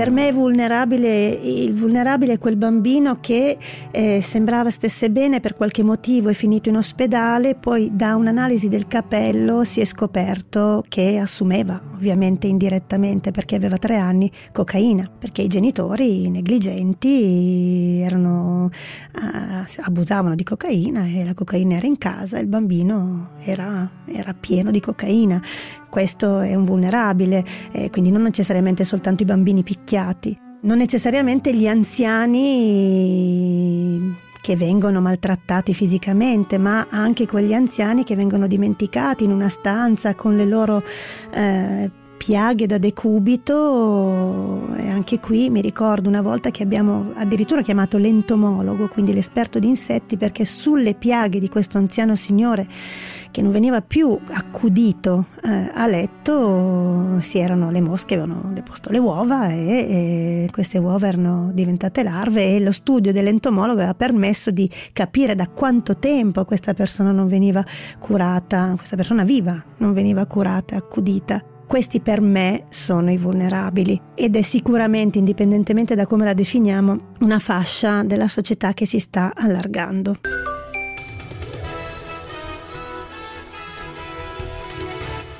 Per 0.00 0.10
me 0.10 0.32
vulnerabile, 0.32 1.28
il 1.28 1.74
vulnerabile 1.74 2.32
è 2.32 2.38
quel 2.38 2.56
bambino 2.56 3.18
che 3.20 3.58
eh, 3.90 4.22
sembrava 4.22 4.70
stesse 4.70 5.10
bene 5.10 5.40
per 5.40 5.54
qualche 5.54 5.82
motivo, 5.82 6.30
è 6.30 6.32
finito 6.32 6.70
in 6.70 6.78
ospedale, 6.78 7.54
poi 7.54 7.90
da 7.92 8.14
un'analisi 8.14 8.68
del 8.68 8.86
capello 8.86 9.62
si 9.62 9.82
è 9.82 9.84
scoperto 9.84 10.82
che 10.88 11.18
assumeva, 11.18 11.78
ovviamente 11.92 12.46
indirettamente 12.46 13.30
perché 13.30 13.56
aveva 13.56 13.76
tre 13.76 13.96
anni, 13.96 14.32
cocaina, 14.52 15.06
perché 15.18 15.42
i 15.42 15.48
genitori 15.48 16.30
negligenti 16.30 18.00
erano, 18.00 18.70
uh, 19.16 19.82
abusavano 19.82 20.34
di 20.34 20.44
cocaina 20.44 21.04
e 21.08 21.26
la 21.26 21.34
cocaina 21.34 21.76
era 21.76 21.86
in 21.86 21.98
casa 21.98 22.38
e 22.38 22.40
il 22.40 22.46
bambino 22.46 23.32
era, 23.44 23.86
era 24.06 24.32
pieno 24.32 24.70
di 24.70 24.80
cocaina 24.80 25.42
questo 25.90 26.40
è 26.40 26.54
un 26.54 26.64
vulnerabile, 26.64 27.44
eh, 27.72 27.90
quindi 27.90 28.10
non 28.10 28.22
necessariamente 28.22 28.84
soltanto 28.84 29.22
i 29.22 29.26
bambini 29.26 29.62
picchiati, 29.62 30.38
non 30.62 30.78
necessariamente 30.78 31.54
gli 31.54 31.66
anziani 31.66 33.08
che 34.40 34.56
vengono 34.56 35.00
maltrattati 35.02 35.74
fisicamente, 35.74 36.56
ma 36.56 36.86
anche 36.88 37.26
quegli 37.26 37.52
anziani 37.52 38.04
che 38.04 38.16
vengono 38.16 38.46
dimenticati 38.46 39.24
in 39.24 39.32
una 39.32 39.50
stanza 39.50 40.14
con 40.14 40.36
le 40.36 40.46
loro 40.46 40.82
eh, 41.32 41.90
piaghe 42.22 42.66
da 42.66 42.76
decubito 42.76 44.68
e 44.76 44.90
anche 44.90 45.18
qui 45.20 45.48
mi 45.48 45.62
ricordo 45.62 46.10
una 46.10 46.20
volta 46.20 46.50
che 46.50 46.62
abbiamo 46.62 47.12
addirittura 47.14 47.62
chiamato 47.62 47.96
l'entomologo, 47.96 48.88
quindi 48.88 49.14
l'esperto 49.14 49.58
di 49.58 49.68
insetti, 49.68 50.18
perché 50.18 50.44
sulle 50.44 50.92
piaghe 50.92 51.40
di 51.40 51.48
questo 51.48 51.78
anziano 51.78 52.14
signore 52.16 52.68
che 53.30 53.40
non 53.40 53.50
veniva 53.50 53.80
più 53.80 54.18
accudito 54.32 55.28
eh, 55.42 55.70
a 55.72 55.86
letto 55.86 57.18
si 57.20 57.38
erano 57.38 57.70
le 57.70 57.80
mosche 57.80 58.14
avevano 58.14 58.50
deposto 58.52 58.90
le 58.90 58.98
uova 58.98 59.48
e, 59.48 60.44
e, 60.44 60.48
queste 60.50 60.76
uova 60.76 61.06
erano 61.06 61.50
diventate 61.54 62.02
larve 62.02 62.56
e 62.56 62.60
lo 62.60 62.72
studio 62.72 63.12
dell'entomologo 63.12 63.78
aveva 63.78 63.94
permesso 63.94 64.50
di 64.50 64.68
capire 64.92 65.34
da 65.34 65.48
quanto 65.48 65.96
tempo 65.96 66.44
questa 66.44 66.74
persona 66.74 67.12
non 67.12 67.28
veniva 67.28 67.64
curata, 67.98 68.74
questa 68.76 68.96
persona 68.96 69.24
viva 69.24 69.62
non 69.78 69.94
veniva 69.94 70.26
curata, 70.26 70.76
accudita. 70.76 71.49
Questi 71.70 72.00
per 72.00 72.20
me 72.20 72.64
sono 72.70 73.12
i 73.12 73.16
vulnerabili 73.16 74.00
ed 74.16 74.34
è 74.34 74.42
sicuramente, 74.42 75.18
indipendentemente 75.18 75.94
da 75.94 76.04
come 76.04 76.24
la 76.24 76.34
definiamo, 76.34 77.12
una 77.20 77.38
fascia 77.38 78.02
della 78.02 78.26
società 78.26 78.74
che 78.74 78.86
si 78.86 78.98
sta 78.98 79.30
allargando. 79.36 80.16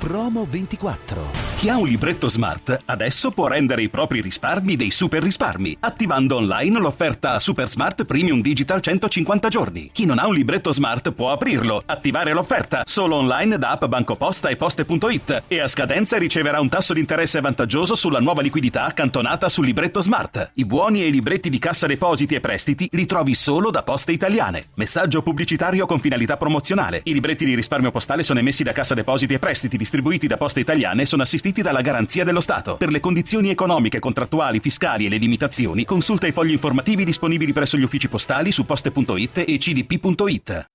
Promo 0.01 0.47
24. 0.49 1.51
Chi 1.57 1.69
ha 1.69 1.77
un 1.77 1.85
libretto 1.85 2.27
smart 2.27 2.75
adesso 2.85 3.29
può 3.29 3.45
rendere 3.45 3.83
i 3.83 3.89
propri 3.89 4.19
risparmi 4.19 4.75
dei 4.75 4.89
super 4.89 5.21
risparmi, 5.21 5.77
attivando 5.81 6.37
online 6.37 6.79
l'offerta 6.79 7.39
Super 7.39 7.69
Smart 7.69 8.03
Premium 8.05 8.41
Digital 8.41 8.81
150 8.81 9.47
giorni. 9.47 9.91
Chi 9.93 10.05
non 10.05 10.17
ha 10.17 10.25
un 10.25 10.33
libretto 10.33 10.73
smart 10.73 11.11
può 11.11 11.31
aprirlo, 11.31 11.83
attivare 11.85 12.33
l'offerta 12.33 12.81
solo 12.83 13.17
online 13.17 13.59
da 13.59 13.69
app 13.69 13.85
Banco 13.85 14.15
Posta 14.15 14.49
e 14.49 14.55
Poste.it 14.55 15.43
e 15.47 15.59
a 15.59 15.67
scadenza 15.67 16.17
riceverà 16.17 16.59
un 16.59 16.67
tasso 16.69 16.93
di 16.93 16.99
interesse 16.99 17.39
vantaggioso 17.39 17.93
sulla 17.93 18.19
nuova 18.19 18.41
liquidità 18.41 18.85
accantonata 18.85 19.49
sul 19.49 19.65
libretto 19.65 20.01
smart. 20.01 20.53
I 20.55 20.65
buoni 20.65 21.03
e 21.03 21.09
i 21.09 21.11
libretti 21.11 21.51
di 21.51 21.59
cassa 21.59 21.85
depositi 21.85 22.33
e 22.33 22.39
prestiti 22.39 22.89
li 22.93 23.05
trovi 23.05 23.35
solo 23.35 23.69
da 23.69 23.83
Poste 23.83 24.13
Italiane. 24.13 24.69
Messaggio 24.77 25.21
pubblicitario 25.21 25.85
con 25.85 25.99
finalità 25.99 26.37
promozionale. 26.37 27.01
I 27.03 27.13
libretti 27.13 27.45
di 27.45 27.53
risparmio 27.53 27.91
postale 27.91 28.23
sono 28.23 28.39
emessi 28.39 28.63
da 28.63 28.71
Cassa 28.71 28.95
Depositi 28.95 29.35
e 29.35 29.39
Prestiti 29.39 29.77
distribuiti 29.91 30.25
da 30.25 30.37
Poste 30.37 30.61
Italiane 30.61 31.03
sono 31.03 31.23
assistiti 31.23 31.61
dalla 31.61 31.81
garanzia 31.81 32.23
dello 32.23 32.39
Stato. 32.39 32.77
Per 32.77 32.89
le 32.89 33.01
condizioni 33.01 33.49
economiche, 33.49 33.99
contrattuali, 33.99 34.61
fiscali 34.61 35.05
e 35.05 35.09
le 35.09 35.17
limitazioni, 35.17 35.83
consulta 35.83 36.27
i 36.27 36.31
fogli 36.31 36.51
informativi 36.51 37.03
disponibili 37.03 37.51
presso 37.51 37.75
gli 37.75 37.83
uffici 37.83 38.07
postali 38.07 38.53
su 38.53 38.65
poste.it 38.65 39.43
e 39.45 39.57
cdp.it. 39.57 40.65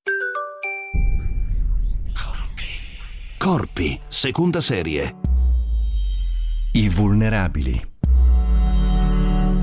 Corpi, 3.39 3.99
seconda 4.07 4.61
serie. 4.61 5.15
I 6.73 6.89
vulnerabili. 6.91 7.95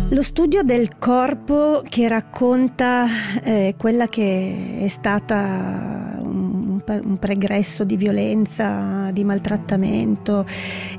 Lo 0.10 0.22
studio 0.24 0.64
del 0.64 0.98
corpo 0.98 1.84
che 1.88 2.08
racconta 2.08 3.06
eh, 3.44 3.76
quella 3.78 4.08
che 4.08 4.80
è 4.80 4.88
stata 4.88 6.14
un 6.24 7.18
pregresso 7.20 7.84
di 7.84 7.96
violenza, 7.96 9.03
di 9.14 9.24
maltrattamento 9.24 10.46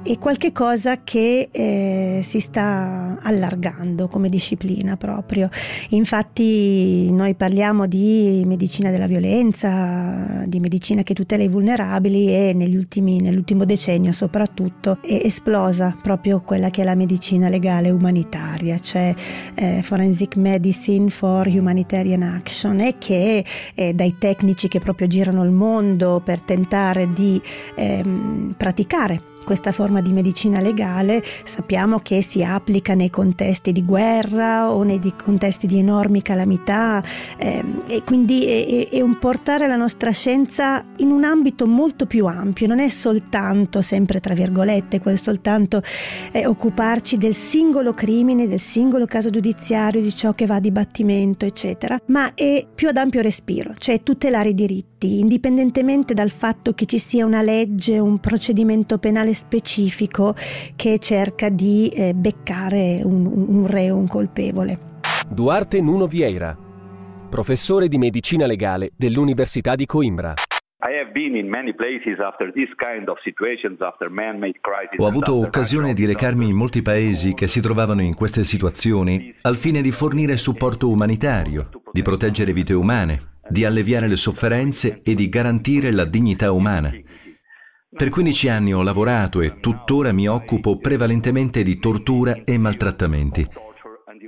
e 0.02 0.18
qualche 0.18 0.52
cosa 0.52 1.02
che 1.02 1.48
eh, 1.50 2.20
si 2.22 2.40
sta 2.40 3.18
allargando 3.20 4.08
come 4.08 4.28
disciplina 4.28 4.96
proprio. 4.96 5.48
Infatti 5.90 7.10
noi 7.12 7.34
parliamo 7.34 7.86
di 7.86 8.42
medicina 8.46 8.90
della 8.90 9.06
violenza, 9.06 10.44
di 10.46 10.60
medicina 10.60 11.02
che 11.02 11.14
tutela 11.14 11.42
i 11.42 11.48
vulnerabili 11.48 12.28
e 12.28 12.52
negli 12.54 12.76
ultimi, 12.76 13.18
nell'ultimo 13.20 13.64
decennio 13.64 14.12
soprattutto 14.12 14.98
è 15.02 15.20
esplosa 15.24 15.96
proprio 16.02 16.40
quella 16.40 16.70
che 16.70 16.82
è 16.82 16.84
la 16.84 16.94
medicina 16.94 17.48
legale 17.48 17.90
umanitaria, 17.90 18.78
cioè 18.78 19.14
eh, 19.54 19.82
Forensic 19.82 20.36
Medicine 20.36 21.08
for 21.08 21.46
Humanitarian 21.46 22.22
Action 22.22 22.80
e 22.80 22.96
che 22.98 23.44
eh, 23.74 23.94
dai 23.94 24.16
tecnici 24.18 24.68
che 24.68 24.78
proprio 24.78 25.06
girano 25.06 25.42
il 25.44 25.50
mondo 25.50 26.20
per 26.24 26.40
tentare 26.40 27.12
di 27.12 27.40
ehm, 27.74 28.03
praticare 28.56 29.20
questa 29.44 29.72
forma 29.72 30.00
di 30.00 30.12
medicina 30.12 30.60
legale 30.60 31.22
sappiamo 31.44 32.00
che 32.00 32.22
si 32.22 32.42
applica 32.42 32.94
nei 32.94 33.10
contesti 33.10 33.72
di 33.72 33.84
guerra 33.84 34.70
o 34.72 34.82
nei 34.82 35.00
contesti 35.22 35.66
di 35.66 35.78
enormi 35.78 36.22
calamità 36.22 37.02
ehm, 37.36 37.82
e 37.86 38.02
quindi 38.02 38.46
è, 38.46 38.88
è, 38.88 39.00
un 39.00 39.18
portare 39.18 39.66
la 39.66 39.76
nostra 39.76 40.10
scienza 40.10 40.84
in 40.96 41.10
un 41.10 41.24
ambito 41.24 41.66
molto 41.66 42.06
più 42.06 42.26
ampio, 42.26 42.66
non 42.66 42.80
è 42.80 42.88
soltanto, 42.88 43.82
sempre 43.82 44.20
tra 44.20 44.34
virgolette, 44.34 45.00
quel 45.00 45.20
soltanto 45.20 45.82
eh, 46.32 46.46
occuparci 46.46 47.16
del 47.16 47.34
singolo 47.34 47.92
crimine, 47.92 48.48
del 48.48 48.60
singolo 48.60 49.06
caso 49.06 49.30
giudiziario, 49.30 50.00
di 50.00 50.14
ciò 50.14 50.32
che 50.32 50.46
va 50.46 50.56
a 50.56 50.60
dibattimento, 50.60 51.44
eccetera, 51.44 52.00
ma 52.06 52.32
è 52.34 52.66
più 52.74 52.88
ad 52.88 52.96
ampio 52.96 53.20
respiro, 53.20 53.74
cioè 53.78 54.02
tutelare 54.02 54.50
i 54.50 54.54
diritti, 54.54 55.18
indipendentemente 55.18 56.14
dal 56.14 56.30
fatto 56.30 56.72
che 56.72 56.86
ci 56.86 56.98
sia 56.98 57.26
una 57.26 57.42
legge, 57.42 57.98
un 57.98 58.18
procedimento 58.18 58.98
penale 58.98 59.33
specifico 59.34 60.34
che 60.76 60.98
cerca 60.98 61.48
di 61.48 61.88
eh, 61.88 62.14
beccare 62.14 63.00
un, 63.02 63.26
un 63.26 63.66
reo, 63.66 63.96
un 63.96 64.08
colpevole. 64.08 64.92
Duarte 65.28 65.80
Nuno 65.80 66.06
Vieira, 66.06 66.56
professore 67.28 67.88
di 67.88 67.98
medicina 67.98 68.46
legale 68.46 68.90
dell'Università 68.96 69.74
di 69.74 69.86
Coimbra. 69.86 70.34
Ho 74.96 75.06
avuto 75.06 75.34
occasione 75.34 75.94
di 75.94 76.04
recarmi 76.04 76.46
in 76.46 76.54
molti 76.54 76.82
paesi 76.82 77.32
che 77.32 77.48
si 77.48 77.60
trovavano 77.60 78.02
in 78.02 78.14
queste 78.14 78.44
situazioni 78.44 79.34
al 79.40 79.56
fine 79.56 79.80
di 79.80 79.90
fornire 79.90 80.36
supporto 80.36 80.90
umanitario, 80.90 81.70
di 81.90 82.02
proteggere 82.02 82.52
vite 82.52 82.74
umane, 82.74 83.38
di 83.48 83.64
alleviare 83.64 84.08
le 84.08 84.16
sofferenze 84.16 85.00
e 85.02 85.14
di 85.14 85.28
garantire 85.30 85.90
la 85.90 86.04
dignità 86.04 86.52
umana. 86.52 86.92
Per 87.96 88.08
15 88.08 88.48
anni 88.48 88.74
ho 88.74 88.82
lavorato 88.82 89.40
e 89.40 89.60
tuttora 89.60 90.12
mi 90.12 90.26
occupo 90.26 90.78
prevalentemente 90.78 91.62
di 91.62 91.78
tortura 91.78 92.42
e 92.44 92.58
maltrattamenti. 92.58 93.46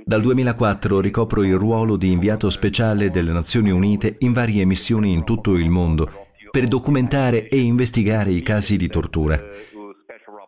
Dal 0.05 0.21
2004 0.21 1.01
ricopro 1.01 1.43
il 1.43 1.57
ruolo 1.57 1.97
di 1.97 2.09
inviato 2.09 2.49
speciale 2.49 3.09
delle 3.09 3.33
Nazioni 3.33 3.69
Unite 3.69 4.15
in 4.19 4.31
varie 4.31 4.63
missioni 4.63 5.11
in 5.11 5.25
tutto 5.25 5.55
il 5.55 5.69
mondo 5.69 6.09
per 6.49 6.67
documentare 6.67 7.49
e 7.49 7.57
investigare 7.57 8.31
i 8.31 8.41
casi 8.41 8.77
di 8.77 8.87
tortura. 8.87 9.37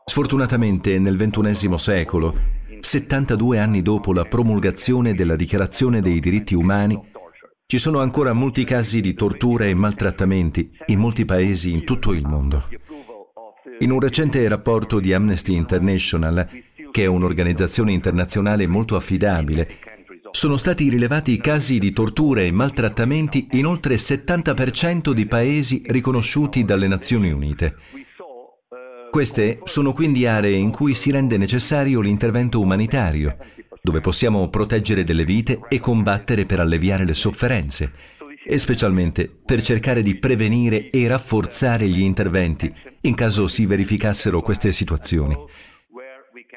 Sfortunatamente 0.06 0.98
nel 0.98 1.18
XXI 1.18 1.78
secolo, 1.78 2.34
72 2.80 3.60
anni 3.60 3.82
dopo 3.82 4.14
la 4.14 4.24
promulgazione 4.24 5.14
della 5.14 5.36
Dichiarazione 5.36 6.02
dei 6.02 6.22
diritti 6.22 6.56
umani, 6.56 6.98
ci 7.66 7.78
sono 7.78 8.00
ancora 8.00 8.34
molti 8.34 8.64
casi 8.64 9.02
di 9.02 9.14
tortura 9.14 9.66
e 9.66 9.76
maltrattamenti 9.76 10.72
in 10.88 10.98
molti 10.98 11.26
paesi 11.26 11.72
in 11.72 11.84
tutto 11.84 12.14
il 12.14 12.26
mondo. 12.26 12.64
In 13.80 13.92
un 13.92 14.00
recente 14.00 14.48
rapporto 14.48 15.02
di 15.02 15.14
Amnesty 15.14 15.54
International, 15.54 16.48
che 16.92 17.04
è 17.04 17.08
un'organizzazione 17.08 17.92
internazionale 17.92 18.68
molto 18.68 18.96
affidabile, 18.96 19.68
sono 20.32 20.56
stati 20.56 20.88
rilevati 20.90 21.38
casi 21.40 21.78
di 21.78 21.92
torture 21.92 22.46
e 22.46 22.52
maltrattamenti 22.52 23.48
in 23.52 23.66
oltre 23.66 23.96
il 23.96 24.00
70% 24.02 25.12
di 25.12 25.26
paesi 25.26 25.82
riconosciuti 25.88 26.64
dalle 26.64 26.88
Nazioni 26.88 27.32
Unite. 27.32 27.76
Queste 29.12 29.60
sono 29.64 29.92
quindi 29.92 30.26
aree 30.26 30.56
in 30.56 30.72
cui 30.72 30.94
si 30.94 31.12
rende 31.12 31.38
necessario 31.38 32.00
l'intervento 32.00 32.62
umanitario, 32.62 33.38
dove 33.82 34.00
possiamo 34.00 34.48
proteggere 34.50 35.04
delle 35.04 35.26
vite 35.26 35.60
e 35.68 35.80
combattere 35.80 36.46
per 36.46 36.60
alleviare 36.60 37.06
le 37.06 37.14
sofferenze 37.14 37.92
e 38.46 38.58
specialmente 38.58 39.28
per 39.28 39.62
cercare 39.62 40.02
di 40.02 40.16
prevenire 40.16 40.90
e 40.90 41.08
rafforzare 41.08 41.88
gli 41.88 42.02
interventi 42.02 42.74
in 43.02 43.16
caso 43.16 43.48
si 43.48 43.66
verificassero 43.66 44.42
queste 44.42 44.72
situazioni. 44.72 45.36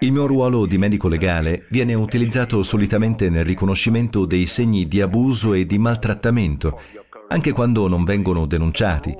Il 0.00 0.10
mio 0.10 0.26
ruolo 0.26 0.66
di 0.66 0.78
medico 0.78 1.06
legale 1.06 1.66
viene 1.70 1.94
utilizzato 1.94 2.62
solitamente 2.62 3.28
nel 3.28 3.44
riconoscimento 3.44 4.24
dei 4.26 4.46
segni 4.46 4.88
di 4.88 5.00
abuso 5.00 5.54
e 5.54 5.64
di 5.64 5.78
maltrattamento, 5.78 6.80
anche 7.28 7.52
quando 7.52 7.86
non 7.88 8.04
vengono 8.04 8.46
denunciati, 8.46 9.14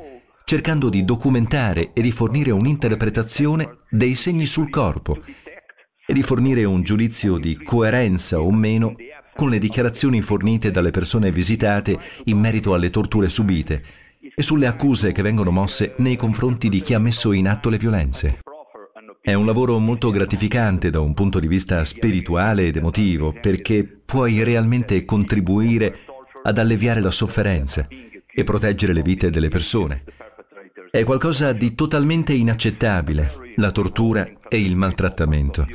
cercando 0.45 0.89
di 0.89 1.05
documentare 1.05 1.93
e 1.93 2.03
di 2.03 2.11
fornire 2.11 2.51
un'interpretazione 2.51 3.79
dei 3.89 4.15
segni 4.15 4.47
sul 4.47 4.71
corpo 4.71 5.21
e 6.05 6.13
di 6.13 6.23
fornire 6.23 6.65
un 6.65 6.83
giudizio 6.83 7.39
di 7.39 7.57
coerenza 7.63 8.41
o 8.41 8.51
meno 8.51 8.97
con 9.35 9.49
le 9.49 9.59
dichiarazioni 9.59 10.21
fornite 10.21 10.71
dalle 10.71 10.91
persone 10.91 11.31
visitate 11.31 11.99
in 12.25 12.39
merito 12.39 12.75
alle 12.75 12.91
torture 12.91 13.29
subite 13.29 13.83
e 14.35 14.43
sulle 14.43 14.67
accuse 14.67 15.13
che 15.13 15.23
vengono 15.23 15.51
mosse 15.51 15.95
nei 15.99 16.17
confronti 16.17 16.69
di 16.69 16.81
chi 16.81 16.95
ha 16.95 16.99
messo 16.99 17.33
in 17.33 17.49
atto 17.49 17.69
le 17.69 17.79
violenze. 17.79 18.39
È 19.21 19.35
un 19.35 19.47
lavoro 19.47 19.79
molto 19.79 20.11
gratificante 20.11 20.91
da 20.91 21.01
un 21.01 21.15
punto 21.15 21.39
di 21.39 21.47
vista 21.47 21.85
spirituale 21.85 22.67
ed 22.67 22.77
emotivo 22.77 23.33
perché 23.33 23.85
puoi 23.85 24.43
realmente 24.43 25.05
contribuire 25.05 25.97
ad 26.43 26.59
alleviare 26.59 27.01
la 27.01 27.11
sofferenza 27.11 27.87
e 27.89 28.45
proteggere 28.45 28.93
le 28.93 29.03
vite 29.03 29.31
delle 29.31 29.49
persone. 29.49 30.05
È 30.91 31.05
qualcosa 31.05 31.53
di 31.53 31.75
totalmente 31.75 32.33
inaccettabile, 32.33 33.33
la 33.57 33.71
tortura 33.71 34.29
e 34.49 34.61
il 34.61 34.77
maltrattamento, 34.77 35.67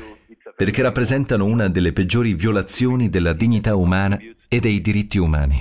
perché 0.57 0.81
rappresentano 0.81 1.45
una 1.45 1.69
delle 1.69 1.93
peggiori 1.93 2.33
violazioni 2.33 3.09
della 3.09 3.33
dignità 3.33 3.75
umana 3.75 4.17
e 4.47 4.59
dei 4.59 4.81
diritti 4.81 5.19
umani. 5.19 5.59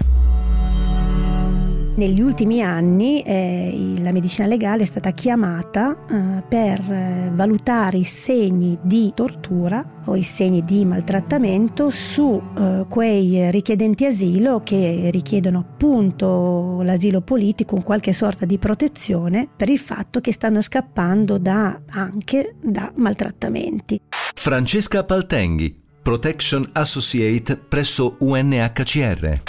Negli 1.97 2.23
ultimi 2.23 2.63
anni 2.63 3.21
eh, 3.21 3.95
la 3.99 4.11
medicina 4.11 4.47
legale 4.47 4.85
è 4.85 4.87
stata 4.87 5.11
chiamata 5.11 6.07
eh, 6.09 6.43
per 6.49 6.81
eh, 6.81 7.31
valutare 7.31 7.99
i 7.99 8.05
segni 8.05 8.79
di 8.81 9.13
tortura 9.15 10.01
o 10.07 10.17
i 10.17 10.23
segni 10.23 10.65
di 10.65 10.87
maltrattamento 10.87 11.91
su 11.91 12.41
eh, 12.57 12.87
quei 12.89 13.51
richiedenti 13.51 14.07
asilo 14.07 14.63
che 14.65 15.11
richiedono 15.13 15.59
appunto 15.59 16.81
l'asilo 16.83 17.21
politico, 17.21 17.75
un 17.75 17.83
qualche 17.83 18.15
sorta 18.15 18.47
di 18.47 18.57
protezione 18.57 19.47
per 19.55 19.69
il 19.69 19.79
fatto 19.79 20.21
che 20.21 20.33
stanno 20.33 20.63
scappando 20.63 21.37
da, 21.37 21.83
anche 21.91 22.55
da 22.63 22.91
maltrattamenti. 22.95 24.01
Francesca 24.39 25.03
Paltenghi, 25.03 25.75
Protection 26.03 26.69
Associate 26.73 27.57
presso 27.57 28.15
UNHCR. 28.21 29.43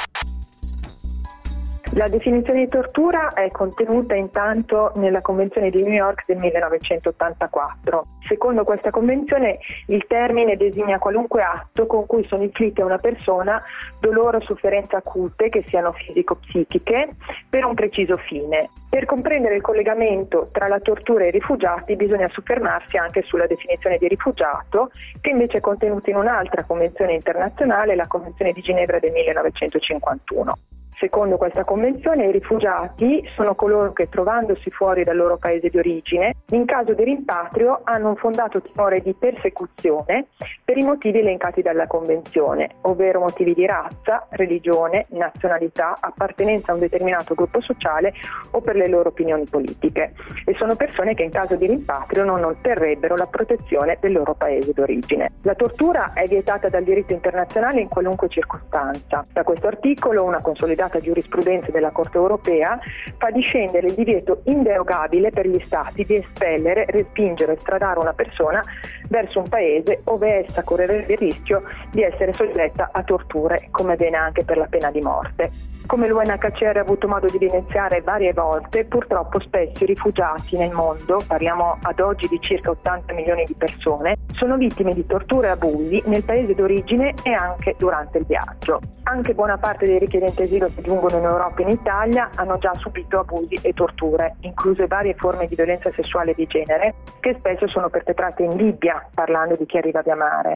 La 1.94 2.10
definizione 2.10 2.66
di 2.66 2.68
tortura 2.68 3.34
è 3.34 3.50
contenuta 3.50 4.14
intanto 4.14 4.92
nella 4.96 5.22
Convenzione 5.22 5.70
di 5.70 5.82
New 5.82 5.94
York 5.94 6.26
del 6.28 6.38
1984. 6.38 8.06
Secondo 8.28 8.64
questa 8.66 8.92
convenzione 8.92 9.58
il 9.88 10.06
termine 10.06 10.58
designa 10.58 11.00
qualunque 11.00 11.42
atto 11.42 11.86
con 11.88 12.06
cui 12.06 12.26
sono 12.28 12.44
inflitte 12.44 12.82
a 12.82 12.86
una 12.86 12.98
persona 12.98 13.60
dolore 14.00 14.38
o 14.38 14.42
sofferenze 14.42 14.98
acute, 14.98 15.50
che 15.50 15.64
siano 15.68 15.94
fisico-psichiche, 15.94 17.16
per 17.50 17.66
un 17.66 17.74
preciso 17.74 18.18
fine. 18.18 18.70
Per 18.90 19.06
comprendere 19.06 19.56
il 19.56 19.62
collegamento 19.62 20.50
tra 20.52 20.68
la 20.68 20.80
tortura 20.80 21.24
e 21.24 21.30
i 21.30 21.32
rifugiati 21.32 21.96
bisogna 21.96 22.30
soffermarsi 22.30 22.98
anche 22.98 23.24
sulla 23.24 23.48
definizione 23.48 23.98
di 23.98 24.08
rifugiato, 24.08 24.92
che 25.22 25.30
invece 25.30 25.58
è 25.58 25.62
contenuta 25.62 26.10
in 26.10 26.18
un'altra 26.18 26.64
convenzione 26.64 27.14
internazionale, 27.14 27.96
la 27.96 28.08
Convenzione 28.08 28.52
di 28.52 28.62
Ginevra 28.62 29.00
del 29.00 29.14
1951. 29.14 30.54
Secondo 31.00 31.38
questa 31.38 31.64
convenzione 31.64 32.26
i 32.26 32.32
rifugiati 32.32 33.24
sono 33.36 33.54
coloro 33.54 33.94
che 33.94 34.10
trovandosi 34.10 34.72
fuori 34.72 35.04
dal 35.04 35.16
loro 35.16 35.38
paese 35.38 35.70
di 35.70 35.78
origine, 35.78 36.38
in 36.50 36.66
caso 36.66 36.94
di 36.94 37.04
rimpatrio 37.04 37.82
hanno 37.84 38.10
un 38.10 38.16
fondato 38.16 38.60
timore 38.64 39.02
di 39.02 39.14
persecuzione 39.14 40.30
per 40.66 40.76
i 40.76 40.84
motivi 40.84 41.20
elencati 41.20 41.62
dalla 41.62 41.86
convenzione, 41.86 42.70
ovvero 42.82 43.20
motivi 43.20 43.54
di 43.54 43.68
razza, 43.68 44.26
religione, 44.32 45.06
nazionalità, 45.10 45.98
appartenenza 46.00 46.72
a 46.72 46.74
un 46.74 46.80
determinato 46.80 47.36
gruppo 47.36 47.62
sociale 47.62 48.14
o 48.52 48.62
per 48.62 48.76
le 48.76 48.88
loro 48.88 49.10
opinioni 49.10 49.46
politiche. 49.46 50.14
E 50.46 50.56
sono 50.56 50.76
persone 50.76 51.14
che 51.14 51.22
in 51.22 51.32
caso 51.32 51.54
di 51.54 51.68
rimpatrio 51.68 52.24
non 52.24 52.44
otterrebbero 52.44 53.16
la 53.16 53.28
protezione 53.28 54.00
del 54.02 54.14
loro 54.14 54.34
paese 54.34 54.74
d'origine. 54.74 55.32
La 55.44 55.54
tortura 55.54 56.14
è 56.14 56.26
vietata 56.26 56.70
dal 56.70 56.84
diritto 56.84 57.14
internazionale 57.14 57.82
in 57.82 57.88
qualunque 57.88 58.30
circostanza. 58.30 59.24
Da 59.32 59.44
questo 59.44 59.68
articolo 59.68 60.24
una 60.24 60.42
consolidata 60.42 60.86
consolidata 60.88 61.00
giurisprudenza 61.00 61.72
della 61.72 61.92
Corte 61.92 62.18
europea 62.18 62.80
fa 63.18 63.30
discendere 63.30 63.88
il 63.88 63.94
divieto 63.94 64.42
inderogabile 64.46 65.30
per 65.30 65.48
gli 65.48 65.62
Stati 65.66 66.06
di 66.06 66.16
espellere, 66.16 66.86
respingere 66.88 67.52
o 67.52 67.56
estradare 67.56 68.00
una 68.00 68.14
persona 68.14 68.64
verso 69.10 69.40
un 69.40 69.50
paese 69.50 70.02
ove 70.06 70.48
essa 70.48 70.64
correrebbe 70.64 71.14
il 71.14 71.20
rischio 71.20 71.62
di 71.92 72.02
essere 72.02 72.34
soggetta 72.34 72.90
a 72.92 73.04
torture, 73.04 73.68
come 73.72 73.94
avviene 73.94 74.18
anche 74.18 74.44
per 74.44 74.58
la 74.58 74.68
pena 74.68 74.92
di 74.92 75.02
morte. 75.02 75.77
Come 75.88 76.10
l'UNHCR 76.10 76.76
ha 76.76 76.82
avuto 76.82 77.08
modo 77.08 77.28
di 77.28 77.38
evidenziare 77.38 78.02
varie 78.02 78.34
volte, 78.34 78.84
purtroppo 78.84 79.40
spesso 79.40 79.86
i 79.86 79.88
rifugiati 79.88 80.58
nel 80.58 80.72
mondo, 80.72 81.24
parliamo 81.26 81.78
ad 81.82 82.02
oggi 82.02 82.28
di 82.28 82.38
circa 82.42 82.72
80 82.72 83.14
milioni 83.14 83.46
di 83.46 83.56
persone, 83.58 84.18
sono 84.34 84.58
vittime 84.58 84.94
di 84.94 85.06
torture 85.06 85.48
e 85.48 85.52
abusi 85.52 86.04
nel 86.08 86.26
paese 86.26 86.54
d'origine 86.54 87.14
e 87.24 87.32
anche 87.32 87.76
durante 87.78 88.18
il 88.18 88.26
viaggio. 88.26 88.82
Anche 89.04 89.34
buona 89.34 89.58
parte 89.58 89.86
dei 89.86 89.98
richiedenti 89.98 90.42
asilo 90.42 90.70
che 90.76 90.82
giungono 90.82 91.20
in 91.20 91.24
Europa 91.24 91.62
e 91.62 91.64
in 91.64 91.70
Italia 91.70 92.32
hanno 92.36 92.58
già 92.58 92.74
subito 92.76 93.20
abusi 93.20 93.58
e 93.62 93.72
torture, 93.72 94.36
incluse 94.42 94.88
varie 94.88 95.14
forme 95.14 95.48
di 95.48 95.56
violenza 95.56 95.90
sessuale 95.96 96.34
di 96.34 96.46
genere, 96.48 96.96
che 97.22 97.34
spesso 97.40 97.66
sono 97.70 97.90
perpetrate 97.90 98.44
in 98.44 98.58
Libia, 98.58 99.08
parlando 99.14 99.56
di 99.56 99.66
chi 99.66 99.78
arriva 99.78 100.02
via 100.02 100.18
mare 100.18 100.54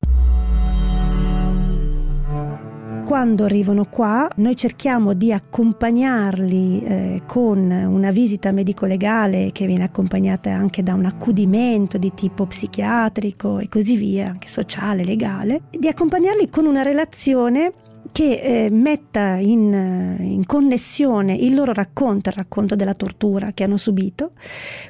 quando 3.04 3.46
arrivano 3.46 3.86
qua 3.86 4.30
noi 4.36 4.56
cerchiamo 4.56 5.14
di 5.14 5.34
accompagnarli 5.34 6.84
eh, 6.84 7.22
con 7.26 7.70
una 7.70 8.12
visita 8.12 8.52
medico-legale 8.52 9.52
che 9.52 9.66
viene 9.66 9.84
accompagnata 9.84 10.52
anche 10.52 10.84
da 10.84 10.94
un 10.94 11.06
accudimento 11.06 11.98
di 11.98 12.14
tipo 12.14 12.46
psichiatrico 12.46 13.60
e 13.60 13.70
così 13.70 13.96
via, 13.96 14.30
anche 14.30 14.48
sociale, 14.48 15.04
legale, 15.04 15.62
di 15.70 15.88
accompagnarli 15.88 16.50
con 16.50 16.66
una 16.66 16.82
relazione 16.82 17.74
che 18.12 18.66
eh, 18.66 18.70
metta 18.70 19.36
in, 19.36 20.18
in, 20.20 20.46
connessione 20.46 21.34
il 21.34 21.56
loro 21.56 21.74
racconto, 21.74 22.30
il 22.30 22.36
racconto 22.36 22.76
della 22.76 22.94
tortura 22.94 23.52
che 23.54 23.64
hanno 23.64 23.78
subito, 23.78 24.32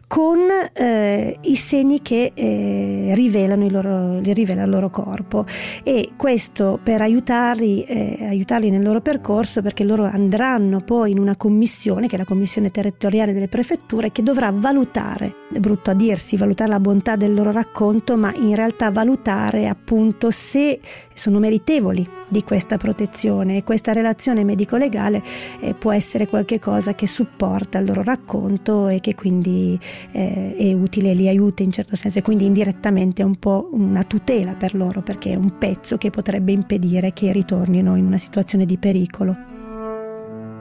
con 0.07 0.39
eh, 0.73 1.38
i 1.41 1.55
segni 1.55 2.01
che 2.01 2.31
eh, 2.34 3.12
rivelano, 3.13 3.65
il 3.65 3.71
loro, 3.71 4.19
rivela 4.19 4.63
il 4.63 4.69
loro 4.69 4.89
corpo. 4.89 5.45
E 5.84 6.12
questo 6.17 6.79
per 6.81 7.01
aiutarli, 7.01 7.84
eh, 7.84 8.17
aiutarli 8.21 8.69
nel 8.69 8.81
loro 8.81 9.01
percorso 9.01 9.62
perché 9.62 9.84
loro 9.84 10.03
andranno 10.03 10.79
poi 10.81 11.12
in 11.12 11.19
una 11.19 11.36
commissione 11.36 12.07
che 12.07 12.15
è 12.15 12.17
la 12.17 12.25
commissione 12.25 12.71
territoriale 12.71 13.34
delle 13.34 13.47
prefetture 13.47 14.12
che 14.12 14.23
dovrà 14.23 14.51
valutare, 14.51 15.36
è 15.53 15.60
brutto 15.60 15.91
a 15.91 15.93
dirsi, 15.93 16.38
valutare 16.38 16.69
la 16.69 16.79
bontà 16.79 17.15
del 17.15 17.34
loro 17.34 17.51
racconto 17.51 18.17
ma 18.17 18.34
in 18.36 18.55
realtà 18.55 18.89
valutare 18.91 19.67
appunto 19.67 20.31
se 20.31 20.79
sono 21.21 21.38
meritevoli 21.38 22.03
di 22.27 22.43
questa 22.43 22.77
protezione 22.77 23.57
e 23.57 23.63
questa 23.63 23.93
relazione 23.93 24.43
medico-legale 24.43 25.21
eh, 25.60 25.75
può 25.75 25.91
essere 25.91 26.27
qualcosa 26.27 26.95
che 26.95 27.05
supporta 27.05 27.77
il 27.77 27.86
loro 27.86 28.01
racconto 28.01 28.88
e 28.88 28.99
che 29.01 29.13
quindi 29.13 29.79
eh, 30.13 30.55
è 30.55 30.73
utile, 30.73 31.13
li 31.13 31.27
aiuta 31.27 31.62
in 31.62 31.71
certo 31.71 31.95
senso 31.95 32.17
e 32.17 32.21
quindi 32.23 32.45
indirettamente 32.45 33.21
è 33.21 33.25
un 33.25 33.36
po' 33.36 33.69
una 33.73 34.03
tutela 34.03 34.53
per 34.53 34.73
loro 34.73 35.01
perché 35.01 35.34
è 35.34 35.36
un 35.36 35.60
pezzo 35.60 35.97
che 35.97 36.10
potrebbe 36.10 36.51
impedire 36.51 37.13
che 37.13 37.31
ritornino 37.31 37.95
in 37.95 38.05
una 38.05 38.17
situazione 38.17 38.65
di 38.65 38.77
pericolo. 38.77 39.61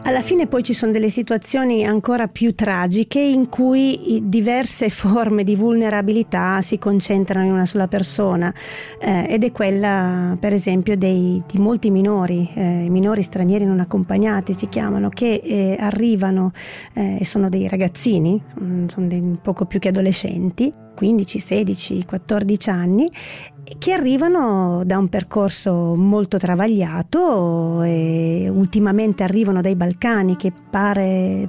Alla 0.03 0.23
fine 0.23 0.47
poi 0.47 0.63
ci 0.63 0.73
sono 0.73 0.93
delle 0.93 1.11
situazioni 1.11 1.85
ancora 1.85 2.27
più 2.27 2.55
tragiche 2.55 3.21
in 3.21 3.49
cui 3.49 4.23
diverse 4.25 4.89
forme 4.91 5.45
di 5.45 5.55
vulnerabilità 5.55 6.63
si 6.63 6.79
concentrano 6.79 7.47
in 7.47 7.53
una 7.53 7.67
sola 7.67 7.87
persona 7.87 8.53
eh, 8.99 9.27
ed 9.29 9.45
è 9.45 9.53
quella 9.53 10.37
per 10.41 10.55
esempio 10.55 10.97
dei, 10.97 11.43
di 11.47 11.59
molti 11.59 11.91
minori, 11.91 12.49
eh, 12.55 12.87
minori 12.89 13.23
stranieri 13.23 13.65
non 13.67 13.79
accompagnati 13.79 14.55
si 14.55 14.69
chiamano, 14.69 15.11
che 15.11 15.41
eh, 15.45 15.77
arrivano 15.79 16.53
e 16.95 17.19
eh, 17.21 17.25
sono 17.25 17.49
dei 17.49 17.69
ragazzini, 17.69 18.43
mm, 18.61 18.87
sono 18.87 19.07
dei 19.07 19.39
poco 19.41 19.67
più 19.67 19.79
che 19.79 19.89
adolescenti 19.89 20.73
15, 20.95 21.39
16, 21.39 22.05
14 22.05 22.71
anni 22.71 23.11
che 23.79 23.93
arrivano 23.93 24.83
da 24.85 24.99
un 24.99 25.09
percorso 25.09 25.95
molto 25.95 26.39
travagliato 26.39 27.83
e 27.83 28.49
ultimamente 28.53 29.23
arrivano 29.23 29.61
dai 29.61 29.77
Balcani 29.77 30.37
che 30.37 30.53
pare 30.71 31.49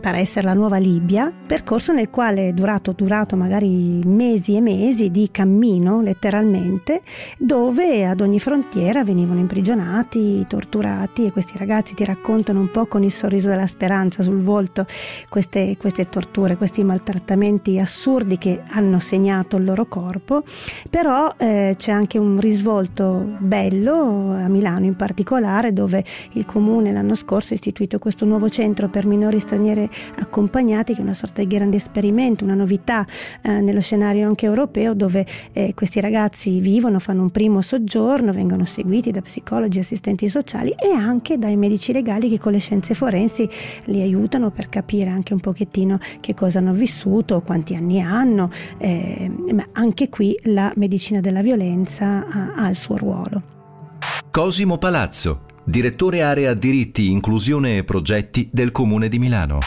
pare 0.00 0.18
essere 0.18 0.46
la 0.46 0.54
nuova 0.54 0.76
Libia, 0.76 1.32
percorso 1.46 1.92
nel 1.92 2.10
quale 2.10 2.48
è 2.48 2.52
durato, 2.52 2.92
durato 2.92 3.36
magari 3.36 4.02
mesi 4.04 4.56
e 4.56 4.60
mesi 4.60 5.10
di 5.10 5.28
cammino, 5.30 6.00
letteralmente, 6.00 7.02
dove 7.38 8.06
ad 8.06 8.20
ogni 8.20 8.38
frontiera 8.38 9.04
venivano 9.04 9.40
imprigionati, 9.40 10.44
torturati 10.46 11.26
e 11.26 11.32
questi 11.32 11.56
ragazzi 11.56 11.94
ti 11.94 12.04
raccontano 12.04 12.60
un 12.60 12.70
po' 12.70 12.86
con 12.86 13.02
il 13.02 13.12
sorriso 13.12 13.48
della 13.48 13.66
speranza 13.66 14.22
sul 14.22 14.40
volto 14.40 14.86
queste, 15.28 15.76
queste 15.78 16.08
torture, 16.08 16.56
questi 16.56 16.84
maltrattamenti 16.84 17.78
assurdi 17.78 18.38
che 18.38 18.60
hanno 18.74 18.98
segnato 18.98 19.56
il 19.56 19.64
loro 19.64 19.86
corpo, 19.86 20.42
però 20.90 21.32
eh, 21.36 21.74
c'è 21.76 21.92
anche 21.92 22.18
un 22.18 22.38
risvolto 22.40 23.36
bello 23.38 24.32
a 24.32 24.48
Milano 24.48 24.84
in 24.84 24.96
particolare 24.96 25.72
dove 25.72 26.04
il 26.32 26.44
comune 26.44 26.92
l'anno 26.92 27.14
scorso 27.14 27.52
ha 27.52 27.54
istituito 27.56 27.98
questo 27.98 28.24
nuovo 28.24 28.48
centro 28.48 28.88
per 28.88 29.06
minori 29.06 29.38
straniere 29.38 29.88
accompagnati 30.18 30.92
che 30.92 31.00
è 31.00 31.02
una 31.02 31.14
sorta 31.14 31.42
di 31.42 31.48
grande 31.48 31.76
esperimento, 31.76 32.44
una 32.44 32.54
novità 32.54 33.06
eh, 33.42 33.60
nello 33.60 33.80
scenario 33.80 34.26
anche 34.26 34.46
europeo 34.46 34.94
dove 34.94 35.24
eh, 35.52 35.72
questi 35.74 36.00
ragazzi 36.00 36.58
vivono, 36.58 36.98
fanno 36.98 37.22
un 37.22 37.30
primo 37.30 37.60
soggiorno, 37.60 38.32
vengono 38.32 38.64
seguiti 38.64 39.10
da 39.10 39.20
psicologi, 39.20 39.78
assistenti 39.78 40.28
sociali 40.28 40.70
e 40.70 40.90
anche 40.90 41.38
dai 41.38 41.56
medici 41.56 41.92
legali 41.92 42.28
che 42.28 42.38
con 42.38 42.52
le 42.52 42.58
scienze 42.58 42.94
forensi 42.94 43.48
li 43.86 44.00
aiutano 44.00 44.50
per 44.50 44.68
capire 44.68 45.10
anche 45.10 45.32
un 45.32 45.40
pochettino 45.40 45.98
che 46.20 46.34
cosa 46.34 46.58
hanno 46.58 46.72
vissuto, 46.72 47.40
quanti 47.42 47.74
anni 47.74 48.00
hanno, 48.00 48.50
eh, 48.78 49.30
ma 49.52 49.66
anche 49.72 50.08
qui 50.08 50.38
la 50.44 50.72
medicina 50.76 51.20
della 51.20 51.42
violenza 51.42 52.26
ha, 52.26 52.52
ha 52.54 52.68
il 52.68 52.76
suo 52.76 52.96
ruolo. 52.96 53.42
Cosimo 54.30 54.78
Palazzo, 54.78 55.42
direttore 55.64 56.22
area 56.22 56.54
diritti, 56.54 57.10
inclusione 57.10 57.78
e 57.78 57.84
progetti 57.84 58.48
del 58.52 58.72
Comune 58.72 59.08
di 59.08 59.18
Milano. 59.18 59.60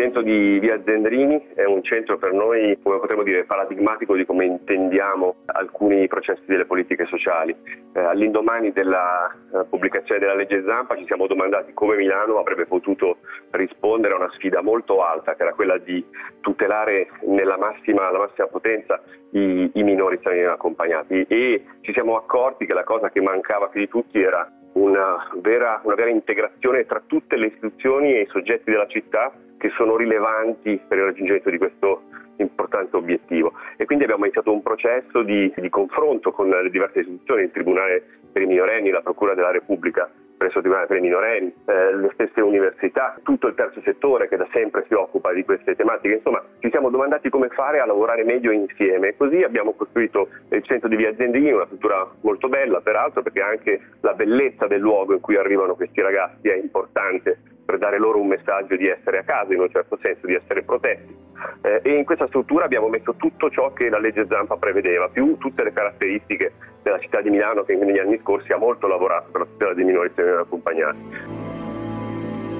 Centro 0.00 0.22
di 0.22 0.58
Via 0.60 0.80
Zendrini 0.82 1.48
è 1.54 1.66
un 1.66 1.82
centro 1.82 2.16
per 2.16 2.32
noi, 2.32 2.78
come 2.82 2.98
potremmo 3.00 3.22
dire, 3.22 3.44
paradigmatico 3.44 4.16
di 4.16 4.24
come 4.24 4.46
intendiamo 4.46 5.42
alcuni 5.44 6.08
processi 6.08 6.44
delle 6.46 6.64
politiche 6.64 7.04
sociali. 7.04 7.54
Eh, 7.92 8.00
all'indomani 8.00 8.72
della 8.72 9.30
eh, 9.30 9.64
pubblicazione 9.68 10.18
della 10.18 10.34
legge 10.34 10.64
Zampa 10.64 10.96
ci 10.96 11.04
siamo 11.04 11.26
domandati 11.26 11.74
come 11.74 11.96
Milano 11.96 12.38
avrebbe 12.38 12.64
potuto 12.64 13.18
rispondere 13.50 14.14
a 14.14 14.16
una 14.16 14.30
sfida 14.30 14.62
molto 14.62 15.04
alta, 15.04 15.34
che 15.34 15.42
era 15.42 15.52
quella 15.52 15.76
di 15.76 16.02
tutelare 16.40 17.08
nella 17.26 17.58
massima, 17.58 18.10
massima 18.10 18.46
potenza 18.46 19.02
i, 19.32 19.70
i 19.74 19.82
minori 19.82 20.16
stranieri 20.16 20.48
accompagnati 20.48 21.26
e 21.28 21.62
ci 21.82 21.92
siamo 21.92 22.16
accorti 22.16 22.64
che 22.64 22.72
la 22.72 22.84
cosa 22.84 23.10
che 23.10 23.20
mancava 23.20 23.68
più 23.68 23.80
di 23.80 23.88
tutti 23.88 24.18
era 24.18 24.50
una 24.72 25.28
vera, 25.42 25.82
una 25.84 25.94
vera 25.94 26.08
integrazione 26.08 26.86
tra 26.86 27.02
tutte 27.06 27.36
le 27.36 27.48
istituzioni 27.48 28.14
e 28.14 28.20
i 28.22 28.28
soggetti 28.30 28.70
della 28.70 28.86
città 28.86 29.30
che 29.60 29.70
sono 29.76 29.96
rilevanti 29.96 30.80
per 30.88 30.96
il 30.96 31.04
raggiungimento 31.04 31.50
di 31.50 31.58
questo 31.58 32.02
importante 32.36 32.96
obiettivo. 32.96 33.52
E 33.76 33.84
quindi 33.84 34.04
abbiamo 34.04 34.24
iniziato 34.24 34.50
un 34.50 34.62
processo 34.62 35.22
di, 35.22 35.52
di 35.54 35.68
confronto 35.68 36.32
con 36.32 36.48
le 36.48 36.70
diverse 36.70 37.00
istituzioni, 37.00 37.42
il 37.42 37.50
Tribunale 37.50 38.02
per 38.32 38.40
i 38.40 38.46
minorenni, 38.46 38.88
la 38.88 39.02
Procura 39.02 39.34
della 39.34 39.50
Repubblica 39.50 40.10
presso 40.40 40.56
il 40.56 40.62
Tribunale 40.62 40.86
per 40.86 40.96
i 40.96 41.02
minorenni, 41.02 41.52
eh, 41.66 41.96
le 41.96 42.10
stesse 42.14 42.40
università, 42.40 43.14
tutto 43.22 43.48
il 43.48 43.54
terzo 43.54 43.82
settore 43.82 44.26
che 44.26 44.38
da 44.38 44.48
sempre 44.52 44.86
si 44.88 44.94
occupa 44.94 45.34
di 45.34 45.44
queste 45.44 45.76
tematiche. 45.76 46.14
Insomma, 46.14 46.42
ci 46.60 46.70
siamo 46.70 46.88
domandati 46.88 47.28
come 47.28 47.48
fare 47.50 47.78
a 47.78 47.84
lavorare 47.84 48.24
meglio 48.24 48.50
insieme. 48.50 49.14
Così 49.18 49.42
abbiamo 49.42 49.74
costruito 49.74 50.28
il 50.48 50.62
centro 50.64 50.88
di 50.88 50.96
Via 50.96 51.14
Zendini, 51.14 51.52
una 51.52 51.66
struttura 51.66 52.08
molto 52.22 52.48
bella 52.48 52.80
peraltro 52.80 53.20
perché 53.20 53.42
anche 53.42 53.80
la 54.00 54.14
bellezza 54.14 54.66
del 54.66 54.80
luogo 54.80 55.12
in 55.12 55.20
cui 55.20 55.36
arrivano 55.36 55.74
questi 55.74 56.00
ragazzi 56.00 56.48
è 56.48 56.54
importante 56.54 57.58
per 57.70 57.78
dare 57.78 57.98
loro 57.98 58.18
un 58.18 58.26
messaggio 58.26 58.74
di 58.74 58.88
essere 58.88 59.18
a 59.18 59.22
casa, 59.22 59.54
in 59.54 59.60
un 59.60 59.70
certo 59.70 59.96
senso, 60.02 60.26
di 60.26 60.34
essere 60.34 60.62
protetti. 60.62 61.16
Eh, 61.62 61.80
e 61.84 61.94
in 61.94 62.04
questa 62.04 62.26
struttura 62.26 62.64
abbiamo 62.64 62.88
messo 62.88 63.14
tutto 63.14 63.48
ciò 63.48 63.72
che 63.72 63.88
la 63.88 64.00
legge 64.00 64.26
Zampa 64.26 64.56
prevedeva, 64.56 65.08
più 65.08 65.38
tutte 65.38 65.62
le 65.62 65.72
caratteristiche 65.72 66.52
della 66.82 66.98
città 66.98 67.20
di 67.20 67.30
Milano 67.30 67.62
che 67.62 67.76
negli 67.76 67.98
anni 67.98 68.18
scorsi 68.22 68.50
ha 68.50 68.56
molto 68.56 68.88
lavorato 68.88 69.30
per 69.30 69.42
la 69.42 69.46
tutela 69.46 69.74
dei 69.74 69.84
minori 69.84 70.10
accompagnati. 70.16 70.98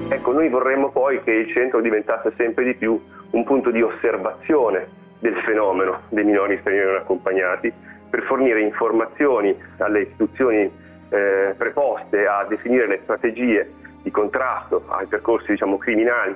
Ecco, 0.07 0.31
noi 0.31 0.47
vorremmo 0.47 0.91
poi 0.91 1.21
che 1.23 1.31
il 1.31 1.51
centro 1.51 1.81
diventasse 1.81 2.31
sempre 2.37 2.63
di 2.63 2.75
più 2.75 2.97
un 3.31 3.43
punto 3.43 3.69
di 3.69 3.81
osservazione 3.81 4.87
del 5.19 5.35
fenomeno 5.45 6.03
dei 6.07 6.23
minori 6.23 6.57
stranieri 6.59 6.87
non 6.87 6.95
accompagnati 7.01 7.71
per 8.09 8.23
fornire 8.23 8.61
informazioni 8.61 9.55
alle 9.77 10.03
istituzioni 10.03 10.71
eh, 11.09 11.53
preposte 11.57 12.25
a 12.25 12.45
definire 12.47 12.87
le 12.87 12.99
strategie 13.03 13.79
di 14.01 14.11
contrasto 14.11 14.83
ai 14.87 15.05
percorsi 15.07 15.51
diciamo, 15.51 15.77
criminali 15.77 16.35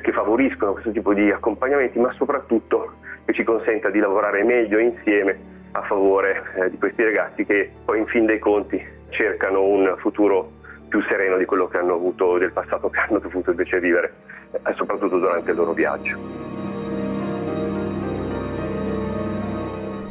che 0.00 0.12
favoriscono 0.12 0.72
questo 0.72 0.90
tipo 0.90 1.12
di 1.12 1.30
accompagnamenti, 1.30 1.98
ma 1.98 2.12
soprattutto 2.12 2.94
che 3.24 3.34
ci 3.34 3.44
consenta 3.44 3.90
di 3.90 3.98
lavorare 3.98 4.42
meglio 4.42 4.78
insieme 4.78 5.38
a 5.72 5.82
favore 5.82 6.42
eh, 6.56 6.70
di 6.70 6.78
questi 6.78 7.02
ragazzi 7.02 7.44
che 7.44 7.70
poi 7.84 7.98
in 7.98 8.06
fin 8.06 8.26
dei 8.26 8.38
conti 8.38 8.82
cercano 9.10 9.62
un 9.62 9.94
futuro 9.98 10.50
più 10.88 11.02
sereno 11.02 11.36
di 11.36 11.44
quello 11.44 11.68
che 11.68 11.78
hanno 11.78 11.94
avuto 11.94 12.38
del 12.38 12.52
passato, 12.52 12.90
che 12.90 13.00
hanno 13.00 13.18
dovuto 13.18 13.50
invece 13.50 13.80
vivere, 13.80 14.12
eh, 14.52 14.72
soprattutto 14.74 15.18
durante 15.18 15.50
il 15.50 15.56
loro 15.56 15.72
viaggio. 15.72 16.18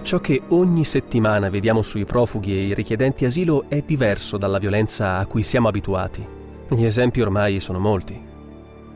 Ciò 0.04 0.18
che 0.18 0.42
ogni 0.50 0.84
settimana 0.84 1.50
vediamo 1.50 1.84
sui 1.84 2.06
profughi 2.06 2.58
e 2.58 2.62
i 2.64 2.74
richiedenti 2.74 3.26
asilo 3.26 3.66
è 3.68 3.82
diverso 3.82 4.38
dalla 4.38 4.58
violenza 4.58 5.18
a 5.18 5.26
cui 5.28 5.44
siamo 5.44 5.68
abituati. 5.68 6.41
Gli 6.74 6.86
esempi 6.86 7.20
ormai 7.20 7.60
sono 7.60 7.80
molti. 7.80 8.18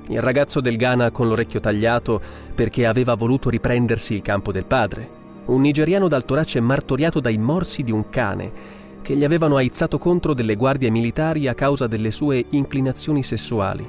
Il 0.07 0.21
ragazzo 0.21 0.61
del 0.61 0.77
Ghana 0.77 1.11
con 1.11 1.27
l'orecchio 1.27 1.59
tagliato 1.59 2.21
perché 2.55 2.85
aveva 2.85 3.15
voluto 3.15 3.49
riprendersi 3.49 4.13
il 4.15 4.21
campo 4.21 4.53
del 4.53 4.63
padre. 4.63 5.09
Un 5.47 5.59
nigeriano 5.59 6.07
dal 6.07 6.23
torace 6.23 6.61
martoriato 6.61 7.19
dai 7.19 7.37
morsi 7.37 7.83
di 7.83 7.91
un 7.91 8.09
cane 8.09 8.49
che 9.01 9.17
gli 9.17 9.25
avevano 9.25 9.57
aizzato 9.57 9.97
contro 9.97 10.33
delle 10.33 10.55
guardie 10.55 10.89
militari 10.89 11.49
a 11.49 11.53
causa 11.53 11.85
delle 11.85 12.11
sue 12.11 12.45
inclinazioni 12.51 13.23
sessuali. 13.23 13.85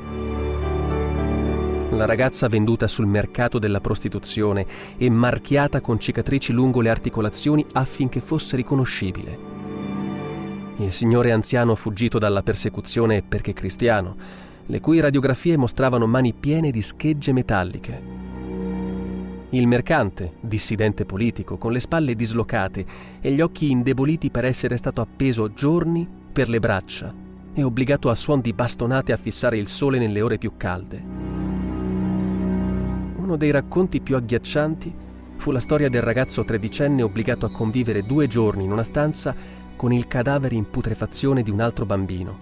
La 1.91 2.07
ragazza 2.07 2.49
venduta 2.49 2.89
sul 2.89 3.07
mercato 3.07 3.61
della 3.61 3.81
prostituzione 3.81 4.67
e 4.97 5.09
marchiata 5.09 5.81
con 5.81 6.01
cicatrici 6.01 6.53
lungo 6.53 6.81
le 6.81 6.91
articolazioni 6.91 7.65
affinché 7.75 8.21
fosse 8.21 8.57
riconoscibile 8.57 9.56
il 10.79 10.93
signore 10.93 11.33
anziano 11.33 11.75
fuggito 11.75 12.19
dalla 12.19 12.43
persecuzione 12.43 13.23
perché 13.23 13.53
cristiano, 13.53 14.15
le 14.67 14.81
cui 14.81 15.01
radiografie 15.01 15.57
mostravano 15.57 16.07
mani 16.07 16.35
piene 16.35 16.71
di 16.71 16.83
schegge 16.83 17.33
metalliche. 17.33 18.25
Il 19.51 19.67
mercante, 19.67 20.35
dissidente 20.41 21.07
politico, 21.07 21.57
con 21.57 21.73
le 21.73 21.79
spalle 21.79 22.15
dislocate 22.15 22.85
e 23.21 23.33
gli 23.33 23.41
occhi 23.41 23.71
indeboliti 23.71 24.31
per 24.31 24.45
essere 24.45 24.77
stato 24.77 25.01
appeso 25.01 25.53
giorni 25.53 26.07
per 26.33 26.49
le 26.49 26.59
braccia 26.59 27.15
e 27.55 27.63
obbligato 27.63 28.11
a 28.11 28.15
suon 28.15 28.41
di 28.41 28.53
bastonate 28.53 29.13
a 29.13 29.17
fissare 29.17 29.57
il 29.57 29.69
sole 29.69 29.99
nelle 29.99 30.21
ore 30.21 30.37
più 30.37 30.53
calde. 30.59 31.03
Uno 33.17 33.37
dei 33.37 33.51
racconti 33.51 34.01
più 34.01 34.17
agghiaccianti 34.17 34.95
fu 35.37 35.53
la 35.53 35.61
storia 35.61 35.89
del 35.89 36.03
ragazzo 36.03 36.45
tredicenne 36.45 37.03
obbligato 37.03 37.47
a 37.47 37.51
convivere 37.51 38.03
due 38.03 38.27
giorni 38.27 38.65
in 38.65 38.73
una 38.73 38.83
stanza 38.83 39.35
con 39.77 39.93
il 39.93 40.07
cadavere 40.09 40.57
in 40.57 40.69
putrefazione 40.69 41.43
di 41.43 41.51
un 41.51 41.61
altro 41.61 41.85
bambino, 41.85 42.39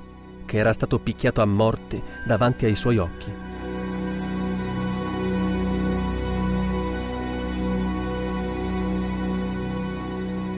che 0.46 0.58
era 0.58 0.72
stato 0.72 0.98
picchiato 0.98 1.42
a 1.42 1.46
morte 1.46 2.02
davanti 2.26 2.64
ai 2.64 2.74
suoi 2.74 2.98
occhi. 2.98 3.32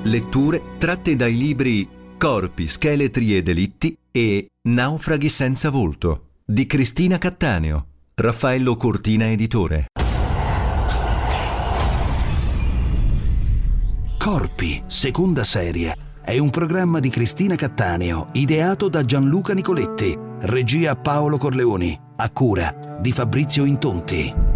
Letture 0.02 0.62
tratte 0.78 1.16
dai 1.16 1.36
libri 1.36 1.88
Corpi, 2.16 2.68
scheletri 2.68 3.36
e 3.36 3.42
delitti 3.42 3.96
e 4.12 4.46
Naufraghi 4.68 5.28
senza 5.28 5.68
volto 5.68 6.28
di 6.44 6.64
Cristina 6.66 7.18
Cattaneo, 7.18 7.86
Raffaello 8.14 8.76
Cortina 8.76 9.28
editore. 9.30 9.86
Corpi, 14.16 14.82
seconda 14.86 15.44
serie 15.44 16.05
è 16.26 16.38
un 16.38 16.50
programma 16.50 16.98
di 16.98 17.08
Cristina 17.08 17.54
Cattaneo, 17.54 18.30
ideato 18.32 18.88
da 18.88 19.04
Gianluca 19.04 19.54
Nicoletti, 19.54 20.18
regia 20.40 20.96
Paolo 20.96 21.36
Corleoni, 21.36 21.96
a 22.16 22.30
cura 22.30 22.98
di 23.00 23.12
Fabrizio 23.12 23.64
Intonti. 23.64 24.55